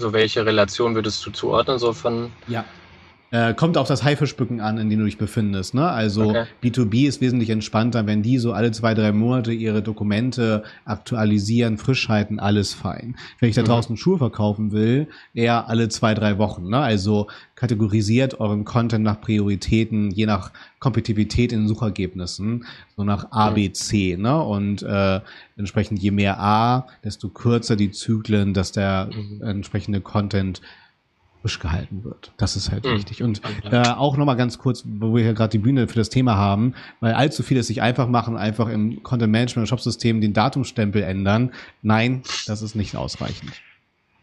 [0.00, 2.34] So welche Relation würdest du zuordnen, so von?
[2.46, 2.70] Ja.
[3.32, 5.72] Äh, kommt auf das Haifischbücken an, in dem du dich befindest.
[5.72, 5.88] Ne?
[5.88, 6.46] Also okay.
[6.64, 12.08] B2B ist wesentlich entspannter, wenn die so alle zwei, drei Monate ihre Dokumente aktualisieren, frisch
[12.08, 13.14] halten, alles fein.
[13.38, 13.66] Wenn ich da mhm.
[13.66, 16.70] draußen Schuhe verkaufen will, eher alle zwei, drei Wochen.
[16.70, 16.78] Ne?
[16.78, 20.50] Also kategorisiert euren Content nach Prioritäten, je nach
[20.80, 22.64] Kompetitivität in Suchergebnissen,
[22.96, 24.16] so nach A, B, C.
[24.18, 24.42] Ne?
[24.42, 25.20] Und äh,
[25.56, 29.42] entsprechend je mehr A, desto kürzer die Zyklen, dass der mhm.
[29.42, 30.60] entsprechende Content
[31.42, 32.32] gehalten wird.
[32.36, 32.96] Das ist halt mhm.
[32.96, 33.22] wichtig.
[33.22, 36.36] Und äh, auch nochmal ganz kurz, wo wir hier gerade die Bühne für das Thema
[36.36, 40.32] haben, weil allzu viele es sich einfach machen, einfach im Content Management und Shopsystem den
[40.32, 41.52] Datumstempel ändern.
[41.82, 43.52] Nein, das ist nicht ausreichend.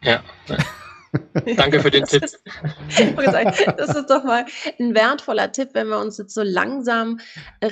[0.01, 0.21] Ja.
[1.55, 2.21] Danke für den Tipp.
[2.21, 4.45] das ist doch mal
[4.79, 7.19] ein wertvoller Tipp, wenn wir uns jetzt so langsam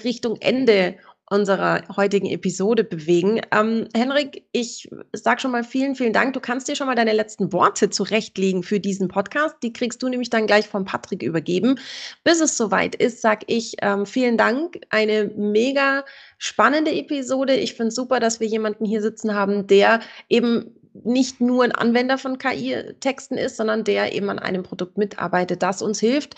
[0.03, 0.95] Richtung Ende
[1.29, 3.41] unserer heutigen Episode bewegen.
[3.51, 6.33] Ähm, Henrik, ich sage schon mal vielen, vielen Dank.
[6.33, 9.55] Du kannst dir schon mal deine letzten Worte zurechtlegen für diesen Podcast.
[9.63, 11.79] Die kriegst du nämlich dann gleich von Patrick übergeben.
[12.23, 14.79] Bis es soweit ist, sage ich ähm, vielen Dank.
[14.89, 16.05] Eine mega
[16.37, 17.55] spannende Episode.
[17.55, 21.71] Ich finde es super, dass wir jemanden hier sitzen haben, der eben nicht nur ein
[21.71, 26.35] Anwender von KI-Texten ist, sondern der eben an einem Produkt mitarbeitet, das uns hilft,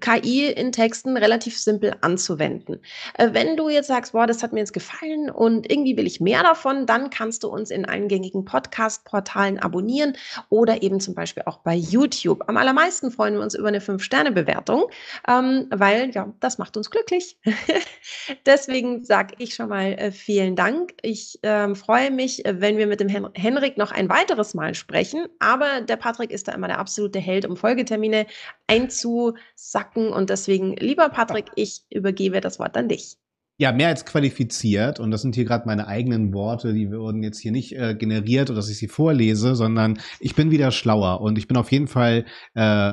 [0.00, 2.80] KI in Texten relativ simpel anzuwenden.
[3.14, 6.20] Äh, wenn du jetzt sagst, boah, das hat mir jetzt gefallen und irgendwie will ich
[6.20, 10.16] mehr davon, dann kannst du uns in allen gängigen Podcast-Portalen abonnieren
[10.48, 12.44] oder eben zum Beispiel auch bei YouTube.
[12.46, 14.86] Am allermeisten freuen wir uns über eine 5-Sterne-Bewertung,
[15.26, 17.38] ähm, weil ja, das macht uns glücklich.
[18.46, 20.94] Deswegen sage ich schon mal äh, vielen Dank.
[21.02, 24.54] Ich ähm, freue mich, äh, wenn wir mit dem Hen Henrik noch noch ein weiteres
[24.54, 28.26] Mal sprechen, aber der Patrick ist da immer der absolute Held, um Folgetermine
[28.66, 30.12] einzusacken.
[30.12, 33.16] Und deswegen, lieber Patrick, ich übergebe das Wort an dich.
[33.60, 35.00] Ja, mehr als qualifiziert.
[35.00, 38.50] Und das sind hier gerade meine eigenen Worte, die wurden jetzt hier nicht äh, generiert
[38.50, 41.88] oder dass ich sie vorlese, sondern ich bin wieder schlauer und ich bin auf jeden
[41.88, 42.92] Fall äh,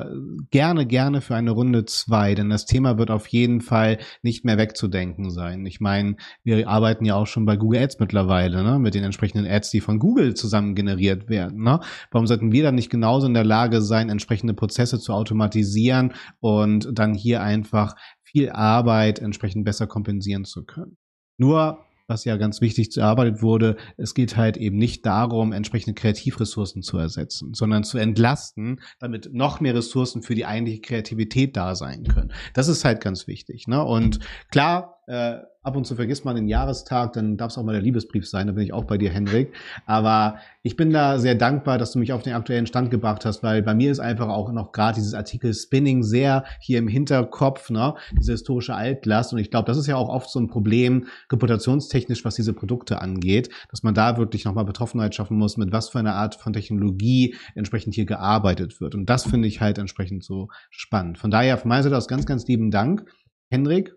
[0.50, 4.58] gerne, gerne für eine Runde zwei, denn das Thema wird auf jeden Fall nicht mehr
[4.58, 5.64] wegzudenken sein.
[5.66, 9.46] Ich meine, wir arbeiten ja auch schon bei Google Ads mittlerweile, ne, mit den entsprechenden
[9.46, 11.62] Ads, die von Google zusammen generiert werden.
[11.62, 11.78] Ne?
[12.10, 16.88] Warum sollten wir dann nicht genauso in der Lage sein, entsprechende Prozesse zu automatisieren und
[16.92, 17.94] dann hier einfach
[18.36, 20.98] viel Arbeit entsprechend besser kompensieren zu können.
[21.38, 25.94] Nur was ja ganz wichtig zu erarbeitet wurde, es geht halt eben nicht darum, entsprechende
[25.94, 31.74] Kreativressourcen zu ersetzen, sondern zu entlasten, damit noch mehr Ressourcen für die eigentliche Kreativität da
[31.74, 32.32] sein können.
[32.52, 33.66] Das ist halt ganz wichtig.
[33.66, 33.82] Ne?
[33.82, 34.20] Und
[34.50, 37.82] klar, äh, ab und zu vergisst man den Jahrestag, dann darf es auch mal der
[37.82, 39.52] Liebesbrief sein, da bin ich auch bei dir, Hendrik.
[39.84, 43.42] Aber ich bin da sehr dankbar, dass du mich auf den aktuellen Stand gebracht hast,
[43.42, 47.70] weil bei mir ist einfach auch noch gerade dieses Artikel Spinning sehr hier im Hinterkopf,
[47.70, 49.32] ne, diese historische Altlast.
[49.32, 53.00] Und ich glaube, das ist ja auch oft so ein Problem, reputationstechnisch, was diese Produkte
[53.00, 56.52] angeht, dass man da wirklich nochmal Betroffenheit schaffen muss, mit was für einer Art von
[56.52, 58.94] Technologie entsprechend hier gearbeitet wird.
[58.94, 61.18] Und das finde ich halt entsprechend so spannend.
[61.18, 63.04] Von daher von meiner Seite aus ganz, ganz lieben Dank.
[63.50, 63.94] Hendrik,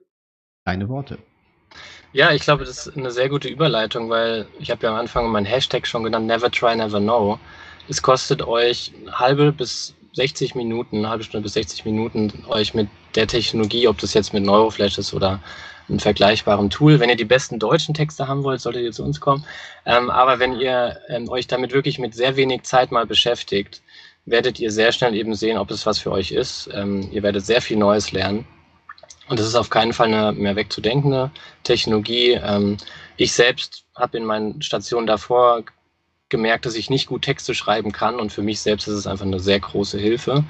[0.70, 1.18] deine Worte.
[2.14, 5.32] Ja, ich glaube, das ist eine sehr gute Überleitung, weil ich habe ja am Anfang
[5.32, 7.40] mein Hashtag schon genannt, Never Try, Never Know.
[7.88, 13.28] Es kostet euch halbe bis 60 Minuten, halbe Stunde bis 60 Minuten, euch mit der
[13.28, 15.40] Technologie, ob das jetzt mit Neuroflash ist oder
[15.88, 17.00] einem vergleichbaren Tool.
[17.00, 19.46] Wenn ihr die besten deutschen Texte haben wollt, solltet ihr zu uns kommen.
[19.86, 23.82] Ähm, aber wenn ihr ähm, euch damit wirklich mit sehr wenig Zeit mal beschäftigt,
[24.26, 26.70] werdet ihr sehr schnell eben sehen, ob es was für euch ist.
[26.74, 28.46] Ähm, ihr werdet sehr viel Neues lernen.
[29.30, 31.32] Und das ist auf keinen Fall eine mehr wegzudenkende
[31.64, 32.32] Technologie.
[32.32, 32.78] Ähm,
[33.16, 35.64] ich selbst habe in meinen Stationen davor
[36.30, 39.26] gemerkt, dass ich nicht gut Texte schreiben kann und für mich selbst ist es einfach
[39.26, 40.44] eine sehr große Hilfe.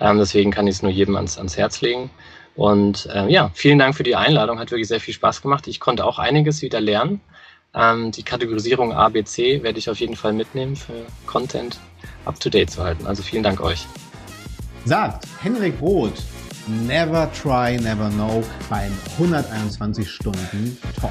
[0.00, 2.10] Ähm, deswegen kann ich es nur jedem ans, ans Herz legen.
[2.54, 5.66] Und äh, ja, vielen Dank für die Einladung, hat wirklich sehr viel Spaß gemacht.
[5.66, 7.20] Ich konnte auch einiges wieder lernen.
[7.74, 11.78] Ähm, die Kategorisierung ABC werde ich auf jeden Fall mitnehmen für Content
[12.24, 13.06] up to date zu halten.
[13.06, 13.86] Also vielen Dank euch.
[14.84, 16.22] Sagt Henrik Roth,
[16.68, 21.10] Never Try, Never Know beim 121 Stunden Talk.